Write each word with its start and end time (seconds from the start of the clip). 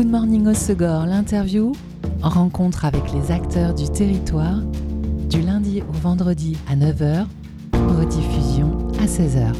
Good 0.00 0.10
Morning 0.10 0.46
Osegor, 0.46 1.04
l'interview, 1.04 1.72
rencontre 2.22 2.86
avec 2.86 3.02
les 3.12 3.30
acteurs 3.30 3.74
du 3.74 3.86
territoire, 3.86 4.60
du 5.28 5.42
lundi 5.42 5.82
au 5.82 5.92
vendredi 5.92 6.56
à 6.70 6.74
9h, 6.74 7.26
rediffusion 7.74 8.88
à 8.98 9.04
16h. 9.04 9.52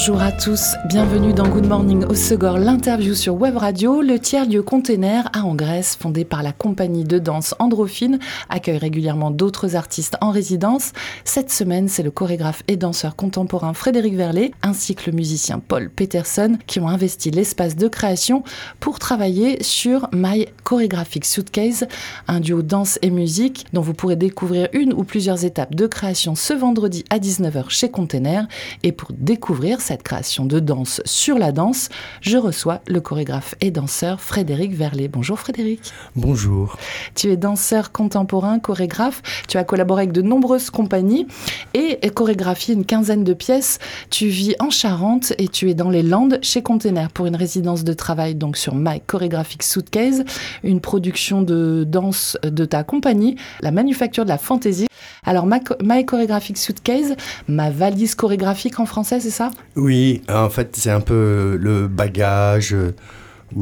Bonjour 0.00 0.22
à 0.22 0.32
tous, 0.32 0.76
bienvenue 0.86 1.34
dans 1.34 1.46
Good 1.46 1.66
Morning 1.66 2.06
au 2.06 2.14
Segor, 2.14 2.56
l'interview 2.56 3.14
sur 3.14 3.34
Web 3.34 3.58
Radio. 3.58 4.00
Le 4.00 4.18
tiers-lieu 4.18 4.62
container 4.62 5.28
à 5.34 5.42
Grèce, 5.54 5.94
fondé 5.94 6.24
par 6.24 6.42
la 6.42 6.52
compagnie 6.52 7.04
de 7.04 7.18
danse 7.18 7.54
Androphine, 7.58 8.18
accueille 8.48 8.78
régulièrement 8.78 9.30
d'autres 9.30 9.76
artistes 9.76 10.16
en 10.22 10.30
résidence. 10.30 10.92
Cette 11.24 11.50
semaine, 11.50 11.86
c'est 11.86 12.02
le 12.02 12.10
chorégraphe 12.10 12.62
et 12.66 12.78
danseur 12.78 13.14
contemporain 13.14 13.74
Frédéric 13.74 14.14
Verlet, 14.14 14.52
ainsi 14.62 14.94
que 14.94 15.10
le 15.10 15.14
musicien 15.14 15.58
Paul 15.58 15.90
Peterson, 15.90 16.56
qui 16.66 16.80
ont 16.80 16.88
investi 16.88 17.30
l'espace 17.30 17.76
de 17.76 17.86
création 17.86 18.42
pour 18.80 19.00
travailler 19.00 19.62
sur 19.62 20.08
My 20.14 20.46
Choreographic 20.64 21.26
Suitcase, 21.26 21.86
un 22.26 22.40
duo 22.40 22.62
danse 22.62 22.98
et 23.02 23.10
musique 23.10 23.66
dont 23.74 23.82
vous 23.82 23.92
pourrez 23.92 24.16
découvrir 24.16 24.68
une 24.72 24.94
ou 24.94 25.04
plusieurs 25.04 25.44
étapes 25.44 25.74
de 25.74 25.86
création 25.86 26.34
ce 26.36 26.54
vendredi 26.54 27.04
à 27.10 27.18
19h 27.18 27.68
chez 27.68 27.90
Container. 27.90 28.48
Et 28.82 28.92
pour 28.92 29.10
découvrir 29.12 29.82
cette 29.90 30.04
création 30.04 30.46
de 30.46 30.60
danse 30.60 31.02
sur 31.04 31.36
la 31.36 31.50
danse, 31.50 31.88
je 32.20 32.36
reçois 32.36 32.80
le 32.86 33.00
chorégraphe 33.00 33.56
et 33.60 33.72
danseur 33.72 34.20
Frédéric 34.20 34.72
Verlet. 34.72 35.08
Bonjour 35.08 35.36
Frédéric. 35.36 35.92
Bonjour. 36.14 36.76
Tu 37.16 37.32
es 37.32 37.36
danseur 37.36 37.90
contemporain, 37.90 38.60
chorégraphe. 38.60 39.20
Tu 39.48 39.58
as 39.58 39.64
collaboré 39.64 40.02
avec 40.02 40.12
de 40.12 40.22
nombreuses 40.22 40.70
compagnies 40.70 41.26
et 41.74 41.98
chorégraphié 42.10 42.74
une 42.74 42.84
quinzaine 42.84 43.24
de 43.24 43.34
pièces. 43.34 43.80
Tu 44.10 44.28
vis 44.28 44.54
en 44.60 44.70
Charente 44.70 45.32
et 45.38 45.48
tu 45.48 45.68
es 45.68 45.74
dans 45.74 45.90
les 45.90 46.04
Landes 46.04 46.38
chez 46.40 46.62
Container 46.62 47.10
pour 47.10 47.26
une 47.26 47.34
résidence 47.34 47.82
de 47.82 47.92
travail 47.92 48.36
donc 48.36 48.58
sur 48.58 48.76
My 48.76 49.00
Choreographic 49.04 49.64
Suitcase, 49.64 50.22
une 50.62 50.80
production 50.80 51.42
de 51.42 51.84
danse 51.84 52.38
de 52.44 52.64
ta 52.64 52.84
compagnie, 52.84 53.34
la 53.60 53.72
manufacture 53.72 54.22
de 54.22 54.28
la 54.28 54.38
fantaisie. 54.38 54.86
Alors, 55.24 55.46
My 55.46 56.06
Choreographic 56.06 56.56
Suitcase, 56.56 57.14
ma 57.48 57.70
valise 57.70 58.14
chorégraphique 58.14 58.80
en 58.80 58.86
français, 58.86 59.20
c'est 59.20 59.30
ça? 59.30 59.50
Oui, 59.80 60.22
en 60.28 60.50
fait, 60.50 60.76
c'est 60.76 60.90
un 60.90 61.00
peu 61.00 61.58
le 61.60 61.88
bagage. 61.88 62.74
Euh, 62.74 62.94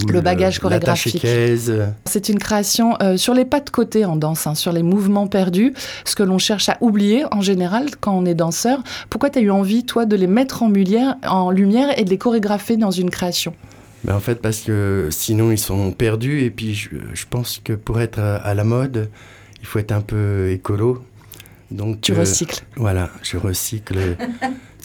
le 0.09 0.21
bagage 0.21 0.59
chorégraphique. 0.59 1.27
C'est 2.05 2.29
une 2.29 2.39
création 2.39 2.97
euh, 3.01 3.17
sur 3.17 3.33
les 3.33 3.47
pas 3.47 3.61
de 3.61 3.71
côté 3.71 4.05
en 4.05 4.17
danse, 4.17 4.47
hein, 4.47 4.55
sur 4.55 4.73
les 4.73 4.83
mouvements 4.83 5.29
perdus, 5.29 5.73
ce 6.05 6.15
que 6.15 6.23
l'on 6.23 6.37
cherche 6.37 6.69
à 6.69 6.77
oublier 6.83 7.25
en 7.33 7.41
général 7.41 7.87
quand 7.99 8.13
on 8.13 8.27
est 8.27 8.35
danseur. 8.35 8.83
Pourquoi 9.09 9.31
tu 9.31 9.39
as 9.39 9.43
eu 9.43 9.51
envie, 9.51 9.87
toi, 9.87 10.05
de 10.05 10.17
les 10.17 10.27
mettre 10.27 10.63
en 10.63 10.69
lumière, 10.69 11.17
en 11.27 11.51
lumière 11.51 11.99
et 11.99 12.05
de 12.05 12.11
les 12.11 12.19
chorégrapher 12.19 12.77
dans 12.77 12.91
une 12.91 13.09
création? 13.09 13.55
Ben 14.05 14.15
en 14.15 14.21
fait, 14.21 14.43
parce 14.43 14.61
que 14.61 15.09
sinon 15.11 15.51
ils 15.53 15.59
sont 15.59 15.93
perdus. 15.93 16.43
Et 16.43 16.51
puis 16.51 16.75
je, 16.75 16.91
je 17.15 17.25
pense 17.31 17.61
que 17.63 17.73
pour 17.73 18.01
être 18.01 18.19
à 18.19 18.53
la 18.55 18.65
mode, 18.65 19.09
il 19.61 19.67
faut 19.67 19.79
être 19.79 19.93
un 19.93 20.03
peu 20.03 20.51
écolo. 20.51 21.03
Donc, 21.71 22.01
tu 22.01 22.13
euh, 22.13 22.21
recycles. 22.21 22.65
Voilà, 22.77 23.11
je 23.23 23.37
recycle 23.37 23.99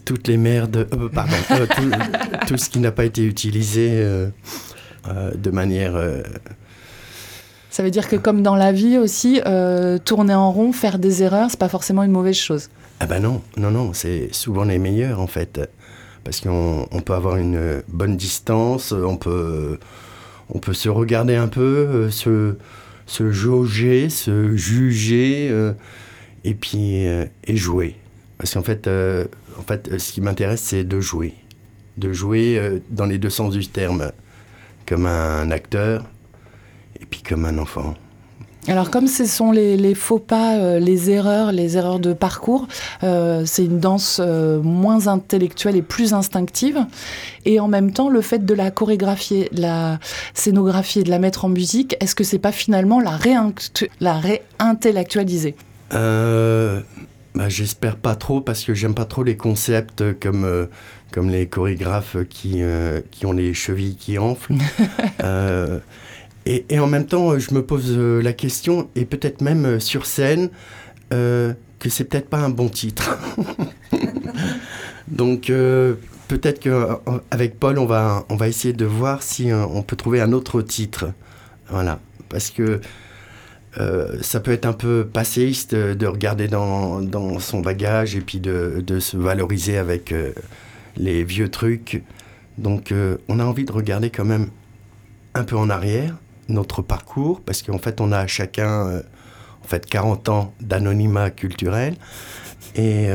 toutes 0.05 0.27
les 0.27 0.37
merdes, 0.37 0.87
euh, 0.93 1.09
pardon, 1.09 1.35
euh, 1.51 1.65
tout, 2.47 2.57
ce 2.57 2.69
qui 2.69 2.79
n'a 2.79 2.91
pas 2.91 3.05
été 3.05 3.23
utilisé 3.23 4.03
de 5.05 5.49
manière. 5.51 5.93
Ça 7.69 7.83
veut 7.83 7.91
dire 7.91 8.07
que 8.07 8.15
comme 8.15 8.41
dans 8.41 8.55
la 8.55 8.71
vie 8.71 8.97
aussi, 8.97 9.41
tourner 10.05 10.35
en 10.35 10.51
rond, 10.51 10.71
faire 10.71 10.99
des 10.99 11.23
erreurs, 11.23 11.49
c'est 11.49 11.59
pas 11.59 11.69
forcément 11.69 12.03
une 12.03 12.11
mauvaise 12.11 12.37
chose. 12.37 12.69
Ah 12.99 13.05
ben 13.05 13.21
non, 13.21 13.41
non, 13.57 13.71
non, 13.71 13.93
c'est 13.93 14.33
souvent 14.33 14.63
les 14.63 14.77
meilleurs 14.77 15.19
en 15.19 15.27
fait, 15.27 15.59
parce 16.23 16.39
qu'on 16.39 17.01
peut 17.03 17.13
avoir 17.13 17.37
une 17.37 17.81
bonne 17.87 18.15
distance, 18.15 18.91
on 18.91 19.17
peut, 19.17 19.79
on 20.49 20.59
peut 20.59 20.73
se 20.73 20.89
regarder 20.89 21.35
un 21.35 21.47
peu, 21.47 22.09
se, 22.11 22.55
se 23.07 23.31
jauger, 23.31 24.09
se 24.09 24.55
juger 24.55 25.51
et 26.43 26.53
puis 26.53 27.07
euh, 27.07 27.25
et 27.45 27.55
jouer. 27.55 27.95
Parce 28.43 28.55
qu'en 28.55 28.61
fait, 28.61 28.87
euh, 28.87 29.23
en 29.57 29.61
fait, 29.61 29.97
ce 29.97 30.11
qui 30.11 30.19
m'intéresse, 30.19 30.59
c'est 30.59 30.83
de 30.83 30.99
jouer. 30.99 31.33
De 31.95 32.11
jouer 32.11 32.59
euh, 32.59 32.79
dans 32.89 33.05
les 33.05 33.17
deux 33.17 33.29
sens 33.29 33.53
du 33.53 33.65
terme, 33.65 34.11
comme 34.85 35.05
un 35.05 35.49
acteur 35.49 36.03
et 36.99 37.05
puis 37.05 37.21
comme 37.21 37.45
un 37.45 37.57
enfant. 37.57 37.93
Alors 38.67 38.89
comme 38.89 39.07
ce 39.07 39.23
sont 39.23 39.53
les, 39.53 39.95
faux 39.95 40.19
pas, 40.19 40.77
les 40.77 41.09
erreurs, 41.09 41.53
les 41.53 41.77
erreurs 41.77 42.01
de 42.01 42.11
parcours, 42.11 42.67
c'est 43.01 43.63
une 43.63 43.79
danse 43.79 44.19
moins 44.19 45.07
intellectuelle 45.07 45.77
et 45.77 45.81
plus 45.81 46.13
instinctive. 46.13 46.85
Et 47.45 47.61
en 47.61 47.69
même 47.69 47.93
temps, 47.93 48.09
le 48.09 48.19
fait 48.19 48.45
de 48.45 48.53
la 48.53 48.71
chorégraphier, 48.71 49.49
de 49.53 49.61
la 49.61 49.99
scénographier, 50.33 51.03
de 51.03 51.09
la 51.09 51.19
mettre 51.19 51.45
en 51.45 51.49
musique, 51.49 51.95
est-ce 52.01 52.13
que 52.13 52.25
c'est 52.25 52.39
pas 52.39 52.51
finalement 52.51 52.99
la, 52.99 53.17
réintellectualiser? 54.17 55.55
Euh, 55.93 56.81
bah, 57.35 57.49
J'espère 57.49 57.97
pas 57.97 58.15
trop 58.15 58.41
parce 58.41 58.63
que 58.63 58.73
j'aime 58.73 58.93
pas 58.93 59.05
trop 59.05 59.23
les 59.23 59.37
concepts 59.37 60.03
comme, 60.19 60.45
euh, 60.45 60.65
comme 61.11 61.29
les 61.29 61.47
chorégraphes 61.47 62.17
qui, 62.29 62.61
euh, 62.61 63.01
qui 63.11 63.25
ont 63.25 63.31
les 63.31 63.53
chevilles 63.53 63.95
qui 63.95 64.17
enflent. 64.17 64.55
Euh, 65.23 65.79
et, 66.45 66.65
et, 66.69 66.79
en 66.79 66.87
même 66.87 67.05
temps, 67.05 67.39
je 67.39 67.53
me 67.53 67.63
pose 67.63 67.97
la 67.97 68.33
question, 68.33 68.89
et 68.95 69.05
peut-être 69.05 69.41
même 69.41 69.79
sur 69.79 70.05
scène, 70.05 70.49
que 71.09 71.55
c'est 71.87 72.03
peut-être 72.03 72.27
pas 72.27 72.39
un 72.39 72.49
bon 72.49 72.67
titre. 72.67 73.17
Donc 75.07 75.49
peut-être 76.27 76.59
qu'avec 76.59 77.57
Paul, 77.57 77.79
on 77.79 77.85
va, 77.85 78.25
on 78.27 78.35
va 78.35 78.49
essayer 78.49 78.73
de 78.73 78.85
voir 78.85 79.23
si 79.23 79.51
on 79.53 79.83
peut 79.83 79.95
trouver 79.95 80.19
un 80.19 80.33
autre 80.33 80.61
titre. 80.61 81.13
Voilà. 81.69 81.99
Parce 82.27 82.49
que 82.49 82.81
euh, 83.79 84.21
ça 84.21 84.39
peut 84.39 84.51
être 84.51 84.65
un 84.65 84.73
peu 84.73 85.07
passéiste 85.11 85.73
de 85.73 86.05
regarder 86.05 86.47
dans, 86.47 87.39
son 87.39 87.61
bagage 87.61 88.15
et 88.15 88.21
puis 88.21 88.39
de, 88.39 88.99
se 88.99 89.17
valoriser 89.17 89.77
avec 89.77 90.11
euh, 90.11 90.31
les 90.95 91.23
vieux 91.23 91.49
trucs. 91.49 92.03
Donc 92.57 92.91
euh, 92.91 93.17
on 93.27 93.39
a 93.39 93.45
envie 93.45 93.65
de 93.65 93.71
regarder 93.71 94.09
quand 94.09 94.25
même 94.25 94.49
un 95.33 95.43
peu 95.43 95.57
en 95.57 95.69
arrière 95.69 96.15
notre 96.49 96.81
parcours 96.81 97.41
parce 97.41 97.63
qu'en 97.63 97.79
fait 97.79 97.99
on 98.01 98.11
a 98.11 98.27
chacun 98.27 99.01
en 99.63 99.67
fait 99.67 99.85
40 99.85 100.29
ans 100.29 100.53
d'anonymat 100.61 101.31
culturel 101.31 101.95
et 102.75 103.07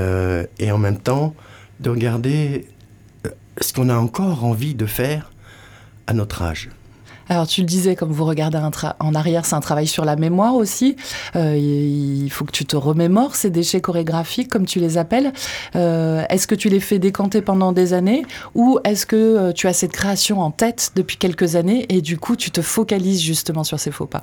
en 0.73 0.79
même 0.79 0.99
temps 0.99 1.35
de 1.79 1.91
regarder 1.91 2.67
ce 3.61 3.73
qu'on 3.73 3.91
a 3.91 3.97
encore 3.97 4.45
envie 4.45 4.75
de 4.75 4.87
faire 4.87 5.31
à 6.07 6.15
notre 6.15 6.43
âge. 6.43 6.71
Alors 7.28 7.47
tu 7.47 7.61
le 7.61 7.66
disais, 7.66 7.94
comme 7.94 8.11
vous 8.11 8.25
regardez 8.25 8.59
en 8.59 9.15
arrière, 9.15 9.44
c'est 9.44 9.55
un 9.55 9.61
travail 9.61 9.87
sur 9.87 10.05
la 10.05 10.16
mémoire 10.16 10.55
aussi. 10.55 10.97
Euh, 11.37 11.56
il 11.56 12.31
faut 12.31 12.44
que 12.44 12.53
tu 12.53 12.65
te 12.65 12.77
remémores 12.77 13.37
ces 13.37 13.50
déchets 13.50 13.81
chorégraphiques, 13.81 14.49
comme 14.49 14.66
tu 14.66 14.81
les 14.81 14.99
appelles. 14.99 15.33
Euh, 15.77 16.25
est-ce 16.31 16.47
que 16.47 16.55
tu 16.55 16.69
les 16.69 16.81
fais 16.81 16.99
décanter 16.99 17.43
pendant 17.43 17.72
des 17.72 17.93
années 17.93 18.25
ou 18.55 18.78
est-ce 18.84 19.06
que 19.06 19.17
euh, 19.17 19.53
tu 19.53 19.67
as 19.67 19.72
cette 19.72 19.93
création 19.93 20.41
en 20.41 20.50
tête 20.50 20.93
depuis 20.97 21.17
quelques 21.17 21.56
années 21.56 21.87
et 21.88 22.00
du 22.00 22.19
coup 22.19 22.37
tu 22.37 22.50
te 22.50 22.62
focalises 22.62 23.22
justement 23.22 23.65
sur 23.65 23.78
ces 23.78 23.91
faux 23.91 24.06
pas? 24.06 24.22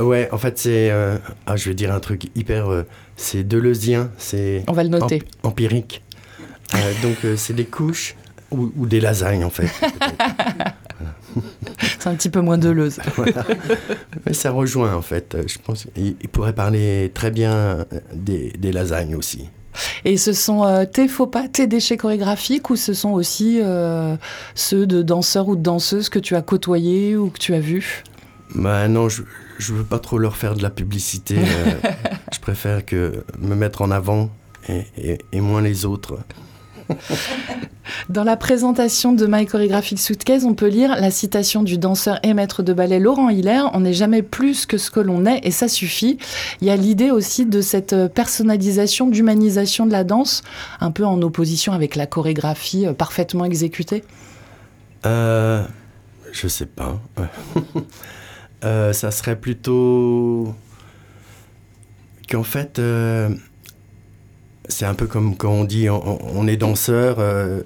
Ouais, 0.00 0.28
en 0.32 0.38
fait 0.38 0.58
c'est, 0.58 0.90
ah, 1.46 1.56
je 1.56 1.68
vais 1.68 1.74
dire 1.74 1.94
un 1.94 2.00
truc 2.00 2.24
hyper, 2.34 2.66
c'est 3.16 3.44
deleuzien, 3.44 4.10
c'est. 4.18 4.64
On 4.68 4.72
va 4.72 4.82
le 4.82 4.88
noter. 4.88 5.22
empirique. 5.44 6.02
donc 7.02 7.16
c'est 7.36 7.54
des 7.54 7.64
couches 7.64 8.16
ou, 8.50 8.72
ou, 8.76 8.86
des 8.86 9.00
lasagnes 9.00 9.44
en 9.44 9.50
fait. 9.50 9.70
C'est 11.98 12.08
un 12.08 12.14
petit 12.14 12.30
peu 12.30 12.40
moins 12.40 12.58
de 12.58 12.66
Mais 14.26 14.32
ça 14.32 14.50
rejoint 14.50 14.94
en 14.94 15.02
fait. 15.02 15.36
Je 15.46 15.58
pense 15.58 15.86
qu'il 15.94 16.16
pourrait 16.30 16.54
parler 16.54 17.10
très 17.14 17.30
bien 17.30 17.84
des, 18.14 18.72
lasagnes 18.72 19.14
aussi. 19.14 19.48
Et 20.04 20.16
ce 20.16 20.32
sont 20.32 20.64
euh, 20.64 20.84
tes 20.84 21.08
faux 21.08 21.26
pas, 21.26 21.48
tes 21.48 21.66
déchets 21.66 21.96
chorégraphiques 21.96 22.70
ou 22.70 22.76
ce 22.76 22.94
sont 22.94 23.10
aussi 23.10 23.60
euh, 23.62 24.16
ceux 24.54 24.86
de 24.86 25.02
danseurs 25.02 25.48
ou 25.48 25.56
de 25.56 25.62
danseuses 25.62 26.08
que 26.08 26.18
tu 26.18 26.34
as 26.34 26.42
côtoyés 26.42 27.16
ou 27.16 27.30
que 27.30 27.38
tu 27.38 27.54
as 27.54 27.60
vus? 27.60 28.04
Bah 28.54 28.88
non, 28.88 29.08
je, 29.08 29.22
ne 29.22 29.76
veux 29.76 29.84
pas 29.84 29.98
trop 29.98 30.18
leur 30.18 30.36
faire 30.36 30.54
de 30.54 30.62
la 30.62 30.70
publicité. 30.70 31.36
Euh, 31.38 31.90
je 32.32 32.38
préfère 32.40 32.86
que 32.86 33.24
me 33.38 33.54
mettre 33.54 33.82
en 33.82 33.90
avant 33.90 34.30
et, 34.68 35.18
et 35.32 35.40
moins 35.40 35.60
les 35.60 35.84
autres. 35.84 36.18
Dans 38.08 38.24
la 38.24 38.36
présentation 38.36 39.12
de 39.12 39.26
My 39.26 39.46
Choreographic 39.46 39.98
Suitcase, 39.98 40.44
on 40.44 40.54
peut 40.54 40.68
lire 40.68 40.96
la 41.00 41.10
citation 41.10 41.62
du 41.62 41.78
danseur 41.78 42.18
et 42.22 42.34
maître 42.34 42.62
de 42.62 42.72
ballet 42.72 42.98
Laurent 42.98 43.28
Hiller 43.28 43.62
On 43.72 43.80
n'est 43.80 43.92
jamais 43.92 44.22
plus 44.22 44.66
que 44.66 44.78
ce 44.78 44.90
que 44.90 45.00
l'on 45.00 45.26
est 45.26 45.40
et 45.44 45.50
ça 45.50 45.68
suffit. 45.68 46.18
Il 46.60 46.66
y 46.66 46.70
a 46.70 46.76
l'idée 46.76 47.10
aussi 47.10 47.46
de 47.46 47.60
cette 47.60 47.92
euh, 47.92 48.08
personnalisation, 48.08 49.08
d'humanisation 49.08 49.86
de 49.86 49.92
la 49.92 50.04
danse, 50.04 50.42
un 50.80 50.90
peu 50.90 51.04
en 51.04 51.20
opposition 51.22 51.72
avec 51.72 51.96
la 51.96 52.06
chorégraphie 52.06 52.86
euh, 52.86 52.92
parfaitement 52.92 53.44
exécutée 53.44 54.04
euh, 55.04 55.64
Je 56.32 56.48
sais 56.48 56.66
pas. 56.66 57.00
Euh, 58.64 58.94
ça 58.94 59.10
serait 59.10 59.36
plutôt 59.36 60.54
qu'en 62.28 62.42
fait 62.42 62.80
c'est 64.68 64.84
un 64.84 64.94
peu 64.94 65.06
comme 65.06 65.36
quand 65.36 65.50
on 65.50 65.64
dit 65.64 65.88
on, 65.88 66.46
est 66.48 66.56
danseur, 66.56 67.16
euh, 67.18 67.62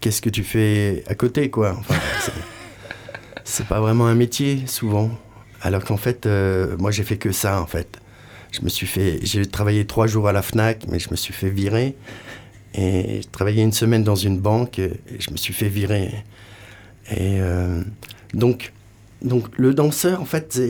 qu'est-ce 0.00 0.20
que 0.20 0.30
tu 0.30 0.44
fais 0.44 1.04
à 1.06 1.14
côté, 1.14 1.50
quoi? 1.50 1.76
Enfin, 1.78 1.94
c'est 3.44 3.66
pas 3.66 3.80
vraiment 3.80 4.06
un 4.06 4.14
métier, 4.14 4.64
souvent. 4.66 5.10
Alors 5.60 5.84
qu'en 5.84 5.96
fait, 5.96 6.26
euh, 6.26 6.76
moi, 6.78 6.90
j'ai 6.90 7.04
fait 7.04 7.16
que 7.16 7.32
ça, 7.32 7.60
en 7.60 7.66
fait. 7.66 7.98
Je 8.50 8.60
me 8.62 8.68
suis 8.68 8.86
fait, 8.86 9.20
j'ai 9.22 9.46
travaillé 9.46 9.86
trois 9.86 10.06
jours 10.06 10.28
à 10.28 10.32
la 10.32 10.42
Fnac, 10.42 10.84
mais 10.88 10.98
je 10.98 11.10
me 11.10 11.16
suis 11.16 11.32
fait 11.32 11.48
virer. 11.48 11.96
Et 12.74 13.20
j'ai 13.22 13.28
travaillé 13.30 13.62
une 13.62 13.72
semaine 13.72 14.04
dans 14.04 14.14
une 14.16 14.38
banque, 14.38 14.78
et 14.78 15.00
je 15.18 15.30
me 15.30 15.36
suis 15.36 15.54
fait 15.54 15.68
virer. 15.68 16.12
Et 17.10 17.40
euh, 17.40 17.82
donc, 18.34 18.72
donc, 19.22 19.46
le 19.56 19.72
danseur, 19.72 20.20
en 20.20 20.26
fait, 20.26 20.60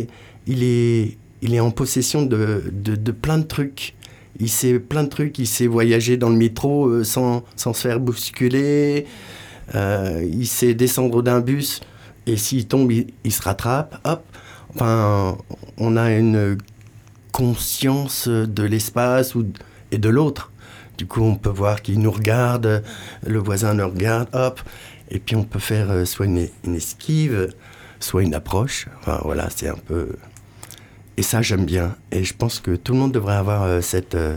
il 0.46 0.62
est, 0.62 1.16
il 1.40 1.54
est 1.54 1.60
en 1.60 1.70
possession 1.70 2.22
de, 2.22 2.62
de 2.72 3.12
plein 3.12 3.38
de 3.38 3.44
trucs 3.44 3.94
il 4.40 4.48
sait 4.48 4.78
plein 4.78 5.04
de 5.04 5.08
trucs, 5.08 5.38
il 5.38 5.46
sait 5.46 5.66
voyager 5.66 6.16
dans 6.16 6.30
le 6.30 6.36
métro 6.36 6.86
euh, 6.86 7.04
sans, 7.04 7.44
sans, 7.56 7.72
se 7.72 7.82
faire 7.82 8.00
bousculer, 8.00 9.06
euh, 9.74 10.26
il 10.30 10.46
sait 10.46 10.74
descendre 10.74 11.22
d'un 11.22 11.40
bus 11.40 11.80
et 12.26 12.36
s'il 12.36 12.66
tombe, 12.66 12.90
il, 12.92 13.32
se 13.32 13.42
rattrape, 13.42 13.98
hop. 14.04 14.24
Enfin, 14.74 15.36
on 15.76 15.96
a 15.96 16.12
une 16.12 16.56
conscience 17.32 18.28
de 18.28 18.62
l'espace 18.62 19.34
et 19.90 19.98
de 19.98 20.08
l'autre. 20.08 20.50
Du 20.98 21.06
coup, 21.06 21.22
on 21.22 21.36
peut 21.36 21.50
voir 21.50 21.82
qu'il 21.82 21.98
nous 21.98 22.10
regarde, 22.10 22.82
le 23.26 23.38
voisin 23.38 23.74
nous 23.74 23.88
regarde, 23.88 24.28
hop. 24.32 24.60
Et 25.10 25.18
puis, 25.18 25.36
on 25.36 25.44
peut 25.44 25.58
faire 25.58 25.90
euh, 25.90 26.04
soit 26.04 26.26
une, 26.26 26.48
une 26.64 26.74
esquive, 26.74 27.48
soit 28.00 28.22
une 28.22 28.34
approche. 28.34 28.86
Enfin, 29.00 29.20
voilà, 29.24 29.48
c'est 29.50 29.68
un 29.68 29.76
peu 29.76 30.10
et 31.22 31.24
ça, 31.24 31.40
j'aime 31.40 31.64
bien. 31.64 31.94
Et 32.10 32.24
je 32.24 32.34
pense 32.34 32.58
que 32.58 32.74
tout 32.74 32.94
le 32.94 32.98
monde 32.98 33.12
devrait 33.12 33.36
avoir 33.36 33.62
euh, 33.62 33.80
cette. 33.80 34.16
Euh, 34.16 34.36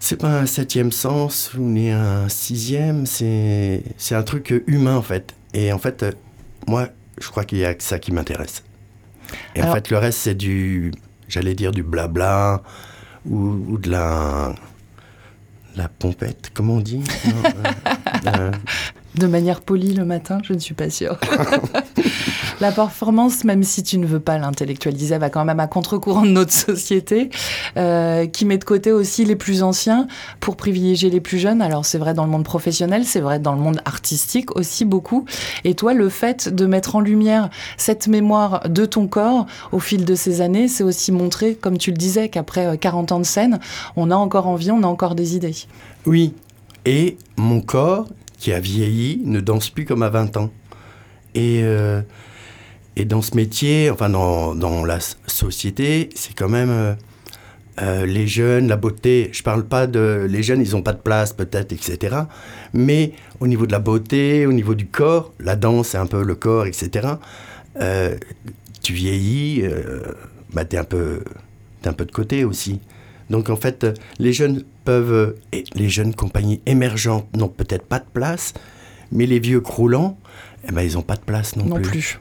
c'est 0.00 0.18
pas 0.18 0.40
un 0.40 0.44
septième 0.44 0.92
sens 0.92 1.54
ou 1.54 1.62
ni 1.62 1.88
un 1.88 2.28
sixième, 2.28 3.06
c'est 3.06 3.82
un 4.10 4.22
truc 4.22 4.52
humain 4.66 4.96
en 4.96 5.02
fait. 5.02 5.34
Et 5.54 5.72
en 5.72 5.78
fait, 5.78 6.02
euh, 6.02 6.12
moi, 6.66 6.88
je 7.18 7.26
crois 7.28 7.44
qu'il 7.44 7.56
y 7.56 7.64
a 7.64 7.72
que 7.72 7.82
ça 7.82 7.98
qui 7.98 8.12
m'intéresse. 8.12 8.64
Et 9.54 9.62
en 9.62 9.72
fait, 9.72 9.88
le 9.88 9.96
reste, 9.96 10.18
c'est 10.18 10.34
du, 10.34 10.92
j'allais 11.26 11.54
dire 11.54 11.72
du 11.72 11.82
blabla 11.82 12.62
ou, 13.24 13.38
ou 13.66 13.78
de 13.78 13.90
la, 13.90 14.54
la 15.74 15.88
pompette, 15.88 16.50
comment 16.52 16.74
on 16.74 16.80
dit? 16.80 17.02
de 19.18 19.26
manière 19.26 19.60
polie 19.60 19.94
le 19.94 20.04
matin, 20.04 20.38
je 20.42 20.52
ne 20.52 20.58
suis 20.58 20.74
pas 20.74 20.90
sûre. 20.90 21.18
la 22.60 22.72
performance, 22.72 23.44
même 23.44 23.62
si 23.62 23.82
tu 23.82 23.98
ne 23.98 24.06
veux 24.06 24.20
pas 24.20 24.38
l'intellectualiser, 24.38 25.18
va 25.18 25.30
quand 25.30 25.44
même 25.44 25.60
à 25.60 25.66
contre-courant 25.66 26.22
de 26.22 26.30
notre 26.30 26.52
société, 26.52 27.30
euh, 27.76 28.26
qui 28.26 28.44
met 28.44 28.58
de 28.58 28.64
côté 28.64 28.92
aussi 28.92 29.24
les 29.24 29.36
plus 29.36 29.62
anciens 29.62 30.06
pour 30.40 30.56
privilégier 30.56 31.10
les 31.10 31.20
plus 31.20 31.38
jeunes. 31.38 31.62
Alors 31.62 31.84
c'est 31.84 31.98
vrai 31.98 32.14
dans 32.14 32.24
le 32.24 32.30
monde 32.30 32.44
professionnel, 32.44 33.04
c'est 33.04 33.20
vrai 33.20 33.38
dans 33.38 33.52
le 33.52 33.60
monde 33.60 33.80
artistique 33.84 34.56
aussi 34.56 34.84
beaucoup. 34.84 35.24
Et 35.64 35.74
toi, 35.74 35.94
le 35.94 36.08
fait 36.08 36.48
de 36.48 36.66
mettre 36.66 36.96
en 36.96 37.00
lumière 37.00 37.50
cette 37.76 38.08
mémoire 38.08 38.68
de 38.68 38.84
ton 38.84 39.06
corps 39.06 39.46
au 39.72 39.80
fil 39.80 40.04
de 40.04 40.14
ces 40.14 40.40
années, 40.40 40.68
c'est 40.68 40.84
aussi 40.84 41.12
montrer, 41.12 41.54
comme 41.54 41.78
tu 41.78 41.90
le 41.90 41.96
disais, 41.96 42.28
qu'après 42.28 42.78
40 42.78 43.12
euh, 43.12 43.14
ans 43.16 43.20
de 43.20 43.24
scène, 43.24 43.58
on 43.96 44.10
a 44.10 44.16
encore 44.16 44.46
envie, 44.46 44.70
on 44.70 44.82
a 44.82 44.86
encore 44.86 45.14
des 45.14 45.36
idées. 45.36 45.54
Oui, 46.06 46.32
et 46.84 47.18
mon 47.36 47.60
corps, 47.60 48.06
qui 48.38 48.52
a 48.52 48.60
vieilli 48.60 49.20
ne 49.24 49.40
danse 49.40 49.70
plus 49.70 49.84
comme 49.84 50.02
à 50.02 50.08
20 50.08 50.36
ans. 50.36 50.50
Et, 51.34 51.60
euh, 51.62 52.00
et 52.96 53.04
dans 53.04 53.22
ce 53.22 53.36
métier, 53.36 53.90
enfin 53.90 54.08
dans, 54.08 54.54
dans 54.54 54.84
la 54.84 54.98
société, 55.26 56.08
c'est 56.14 56.34
quand 56.34 56.48
même 56.48 56.70
euh, 56.70 56.94
euh, 57.82 58.06
les 58.06 58.26
jeunes, 58.26 58.68
la 58.68 58.76
beauté. 58.76 59.30
Je 59.32 59.42
parle 59.42 59.66
pas 59.66 59.86
de 59.86 60.26
les 60.28 60.42
jeunes, 60.42 60.62
ils 60.62 60.72
n'ont 60.72 60.82
pas 60.82 60.92
de 60.92 61.00
place 61.00 61.32
peut-être, 61.32 61.72
etc. 61.72 62.16
Mais 62.72 63.12
au 63.40 63.46
niveau 63.46 63.66
de 63.66 63.72
la 63.72 63.78
beauté, 63.78 64.46
au 64.46 64.52
niveau 64.52 64.74
du 64.74 64.86
corps, 64.86 65.32
la 65.40 65.56
danse, 65.56 65.88
c'est 65.88 65.98
un 65.98 66.06
peu 66.06 66.22
le 66.22 66.34
corps, 66.34 66.66
etc. 66.66 67.08
tu 68.82 68.92
vieillis, 68.92 69.64
bah, 70.52 70.64
tu 70.64 70.76
un 70.76 70.84
peu, 70.84 71.22
es 71.84 71.88
un 71.88 71.92
peu 71.92 72.04
de 72.04 72.12
côté 72.12 72.44
aussi. 72.44 72.80
Donc 73.30 73.50
en 73.50 73.56
fait, 73.56 73.86
les 74.18 74.32
jeunes 74.32 74.62
peuvent, 74.84 75.36
et 75.52 75.64
les 75.74 75.88
jeunes 75.88 76.14
compagnies 76.14 76.60
émergentes 76.66 77.26
n'ont 77.36 77.48
peut-être 77.48 77.84
pas 77.84 77.98
de 77.98 78.06
place, 78.12 78.54
mais 79.12 79.26
les 79.26 79.38
vieux 79.38 79.60
croulants, 79.60 80.18
eh 80.66 80.72
ben, 80.72 80.82
ils 80.82 80.94
n'ont 80.94 81.02
pas 81.02 81.16
de 81.16 81.22
place 81.22 81.56
non, 81.56 81.64
non 81.64 81.80
plus. 81.80 82.20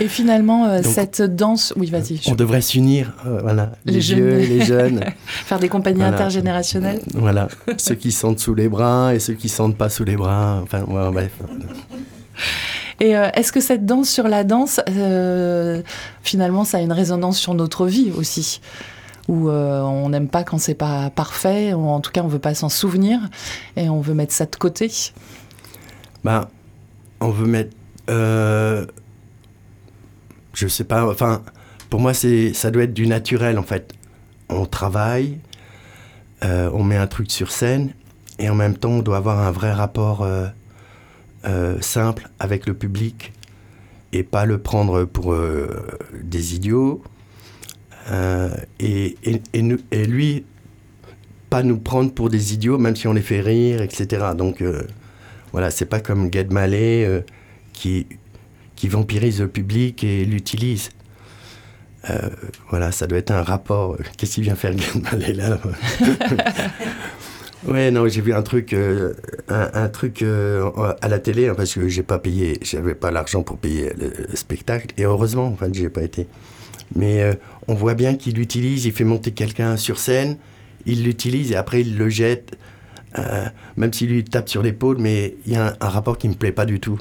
Et 0.00 0.08
finalement, 0.08 0.66
euh, 0.66 0.82
cette 0.82 1.22
danse, 1.22 1.72
oui, 1.76 1.88
vas-y. 1.88 2.20
On 2.26 2.34
devrait 2.34 2.60
s'unir, 2.60 3.12
euh, 3.26 3.38
voilà, 3.42 3.72
les, 3.84 4.00
vieux, 4.00 4.38
les 4.38 4.64
jeunes. 4.64 5.04
Faire 5.26 5.58
des 5.60 5.68
compagnies 5.68 6.02
intergénérationnelles. 6.02 7.00
Voilà, 7.14 7.48
ceux 7.78 7.94
qui 7.94 8.10
sentent 8.10 8.40
sous 8.40 8.54
les 8.54 8.68
bras 8.68 9.14
et 9.14 9.20
ceux 9.20 9.34
qui 9.34 9.48
sentent 9.48 9.76
pas 9.76 9.88
sous 9.88 10.04
les 10.04 10.16
bras. 10.16 10.60
Enfin, 10.62 10.84
bref. 10.88 11.30
Et 13.00 13.16
euh, 13.16 13.28
est-ce 13.34 13.52
que 13.52 13.60
cette 13.60 13.86
danse 13.86 14.08
sur 14.08 14.28
la 14.28 14.44
danse, 14.44 14.80
euh, 14.88 15.82
finalement, 16.22 16.64
ça 16.64 16.78
a 16.78 16.80
une 16.80 16.92
résonance 16.92 17.38
sur 17.38 17.54
notre 17.54 17.86
vie 17.86 18.12
aussi? 18.16 18.60
Où 19.26 19.48
euh, 19.48 19.80
on 19.80 20.10
n'aime 20.10 20.28
pas 20.28 20.44
quand 20.44 20.58
c'est 20.58 20.74
pas 20.74 21.10
parfait, 21.10 21.72
ou 21.72 21.88
en 21.88 22.00
tout 22.00 22.12
cas 22.12 22.22
on 22.22 22.28
veut 22.28 22.38
pas 22.38 22.54
s'en 22.54 22.68
souvenir, 22.68 23.20
et 23.76 23.88
on 23.88 24.00
veut 24.00 24.14
mettre 24.14 24.34
ça 24.34 24.44
de 24.44 24.54
côté? 24.54 24.92
Ben, 26.24 26.46
on 27.20 27.30
veut 27.30 27.46
mettre, 27.46 27.74
je 28.08 28.84
sais 30.68 30.84
pas, 30.84 31.08
enfin, 31.08 31.42
pour 31.88 32.00
moi 32.00 32.12
c'est, 32.12 32.52
ça 32.52 32.70
doit 32.70 32.82
être 32.82 32.92
du 32.92 33.06
naturel 33.06 33.58
en 33.58 33.62
fait. 33.62 33.94
On 34.50 34.66
travaille, 34.66 35.38
on 36.42 36.84
met 36.84 36.98
un 36.98 37.06
truc 37.06 37.30
sur 37.30 37.50
scène, 37.50 37.94
et 38.38 38.50
en 38.50 38.54
même 38.54 38.76
temps 38.76 38.90
on 38.90 39.02
doit 39.02 39.16
avoir 39.16 39.38
un 39.38 39.52
vrai 39.52 39.72
rapport 39.72 40.28
euh, 41.46 41.78
simple 41.80 42.28
avec 42.38 42.66
le 42.66 42.74
public 42.74 43.32
et 44.12 44.22
pas 44.22 44.46
le 44.46 44.58
prendre 44.58 45.04
pour 45.04 45.32
euh, 45.32 45.86
des 46.22 46.54
idiots. 46.54 47.02
Euh, 48.10 48.48
et, 48.80 49.16
et, 49.52 50.04
lui, 50.06 50.44
pas 51.50 51.62
nous 51.62 51.78
prendre 51.78 52.12
pour 52.12 52.30
des 52.30 52.54
idiots, 52.54 52.78
même 52.78 52.96
si 52.96 53.08
on 53.08 53.12
les 53.12 53.22
fait 53.22 53.40
rire, 53.40 53.82
etc. 53.82 54.26
Donc 54.36 54.62
voilà, 55.52 55.70
c'est 55.70 55.86
pas 55.86 56.00
comme 56.00 56.28
Gad 56.28 56.52
Mallet 56.52 57.24
qui, 57.72 58.06
qui 58.76 58.88
vampirise 58.88 59.40
le 59.40 59.48
public 59.48 60.04
et 60.04 60.24
l'utilise. 60.24 60.90
voilà, 62.70 62.92
ça 62.92 63.06
doit 63.06 63.18
être 63.18 63.30
un 63.30 63.42
rapport. 63.42 63.96
Qu'est-ce 64.16 64.34
qu'il 64.34 64.44
vient 64.44 64.54
faire 64.54 64.74
Gad 64.74 65.02
Mallet 65.02 65.32
là? 65.32 65.58
Ouais, 67.66 67.90
non, 67.90 68.06
j'ai 68.08 68.20
vu 68.20 68.34
un 68.34 68.42
truc, 68.42 68.74
euh, 68.74 69.14
un, 69.48 69.88
truc 69.88 70.20
euh, 70.20 70.70
à 71.00 71.08
la 71.08 71.18
télé 71.18 71.48
hein, 71.48 71.54
parce 71.56 71.72
que 71.72 71.88
j'ai 71.88 72.02
pas 72.02 72.18
payé, 72.18 72.58
j'avais 72.60 72.94
pas 72.94 73.10
l'argent 73.10 73.42
pour 73.42 73.56
payer 73.56 73.90
le 73.96 74.36
spectacle 74.36 74.88
et 74.98 75.04
heureusement, 75.04 75.46
enfin, 75.46 75.68
j'ai 75.72 75.88
pas 75.88 76.02
été. 76.02 76.26
Mais 76.94 77.22
euh, 77.22 77.32
on 77.66 77.74
voit 77.74 77.94
bien 77.94 78.16
qu'il 78.16 78.34
l'utilise, 78.34 78.84
il 78.84 78.92
fait 78.92 79.04
monter 79.04 79.30
quelqu'un 79.30 79.78
sur 79.78 79.98
scène, 79.98 80.36
il 80.84 81.04
l'utilise 81.04 81.52
et 81.52 81.56
après 81.56 81.80
il 81.80 81.96
le 81.96 82.10
jette, 82.10 82.58
même 83.76 83.92
s'il 83.92 84.10
lui 84.10 84.24
tape 84.24 84.48
sur 84.48 84.62
l'épaule, 84.62 84.98
mais 84.98 85.36
il 85.46 85.52
y 85.52 85.56
a 85.56 85.74
un, 85.80 85.88
rapport 85.88 86.18
qui 86.18 86.28
me 86.28 86.34
plaît 86.34 86.52
pas 86.52 86.66
du 86.66 86.80
tout. 86.80 86.98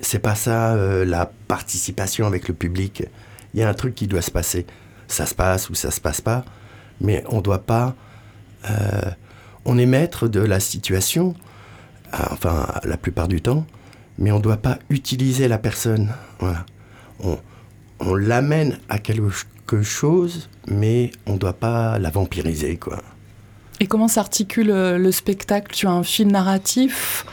C'est 0.00 0.20
pas 0.20 0.36
ça 0.36 0.76
la 1.04 1.30
participation 1.48 2.26
avec 2.26 2.48
le 2.48 2.54
public. 2.54 3.02
Il 3.52 3.60
y 3.60 3.62
a 3.64 3.68
un 3.68 3.74
truc 3.74 3.96
qui 3.96 4.06
doit 4.06 4.22
se 4.22 4.30
passer. 4.30 4.64
Ça 5.08 5.26
se 5.26 5.34
passe 5.34 5.68
ou 5.68 5.74
ça 5.74 5.90
se 5.90 6.00
passe 6.00 6.20
pas, 6.20 6.44
mais 7.00 7.24
on 7.28 7.40
doit 7.40 7.58
pas 7.58 7.96
on 9.68 9.76
est 9.76 9.86
maître 9.86 10.26
de 10.26 10.40
la 10.40 10.60
situation, 10.60 11.34
euh, 12.14 12.16
enfin 12.32 12.66
la 12.84 12.96
plupart 12.96 13.28
du 13.28 13.40
temps, 13.40 13.66
mais 14.18 14.32
on 14.32 14.38
ne 14.38 14.42
doit 14.42 14.56
pas 14.56 14.78
utiliser 14.88 15.46
la 15.46 15.58
personne. 15.58 16.08
Voilà. 16.40 16.64
On, 17.20 17.38
l'amène 18.14 18.78
à 18.88 18.98
quelque 18.98 19.82
chose, 19.82 20.48
mais 20.68 21.10
on 21.26 21.34
ne 21.34 21.38
doit 21.38 21.52
pas 21.52 21.98
la 21.98 22.10
vampiriser, 22.10 22.76
quoi. 22.76 23.02
Et 23.80 23.86
comment 23.86 24.08
s'articule 24.08 24.70
euh, 24.70 24.98
le 24.98 25.12
spectacle 25.12 25.74
Tu 25.74 25.86
as 25.86 25.90
un 25.90 26.02
fil 26.02 26.28
narratif 26.28 27.26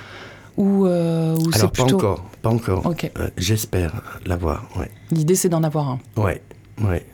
ou, 0.57 0.85
euh, 0.87 1.35
Alors, 1.53 1.71
pas 1.71 1.83
encore, 1.83 2.23
pas 2.41 2.49
encore. 2.49 2.93
J'espère 3.37 4.01
l'avoir, 4.25 4.67
ouais. 4.77 4.89
L'idée, 5.11 5.35
c'est 5.35 5.49
d'en 5.49 5.63
avoir 5.63 5.89
un. 5.89 5.99
Ouais, 6.17 6.41
ouais. 6.81 7.05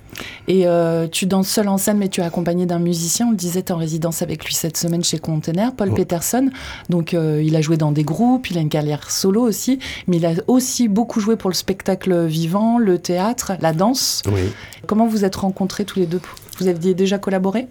Et 0.47 0.67
euh, 0.67 1.07
tu 1.07 1.25
danses 1.25 1.47
seul 1.47 1.67
en 1.67 1.77
scène, 1.77 1.97
mais 1.97 2.09
tu 2.09 2.21
es 2.21 2.23
accompagné 2.23 2.65
d'un 2.65 2.79
musicien. 2.79 3.27
On 3.27 3.31
le 3.31 3.37
disait, 3.37 3.63
tu 3.63 3.71
en 3.71 3.77
résidence 3.77 4.21
avec 4.21 4.45
lui 4.45 4.53
cette 4.53 4.77
semaine 4.77 5.03
chez 5.03 5.19
Container, 5.19 5.73
Paul 5.75 5.93
Peterson. 5.93 6.49
Donc, 6.89 7.13
euh, 7.13 7.41
il 7.43 7.55
a 7.55 7.61
joué 7.61 7.77
dans 7.77 7.91
des 7.91 8.03
groupes, 8.03 8.49
il 8.49 8.57
a 8.57 8.61
une 8.61 8.69
carrière 8.69 9.09
solo 9.09 9.41
aussi, 9.41 9.79
mais 10.07 10.17
il 10.17 10.25
a 10.25 10.33
aussi 10.47 10.87
beaucoup 10.87 11.19
joué 11.19 11.35
pour 11.35 11.49
le 11.49 11.55
spectacle 11.55 12.25
vivant, 12.25 12.77
le 12.77 12.99
théâtre, 12.99 13.53
la 13.61 13.73
danse. 13.73 14.21
Oui. 14.27 14.41
Comment 14.87 15.07
vous 15.07 15.25
êtes 15.25 15.35
rencontrés 15.35 15.85
tous 15.85 15.99
les 15.99 16.05
deux? 16.05 16.21
Vous 16.59 16.67
aviez 16.67 16.93
déjà 16.93 17.17
collaboré? 17.17 17.67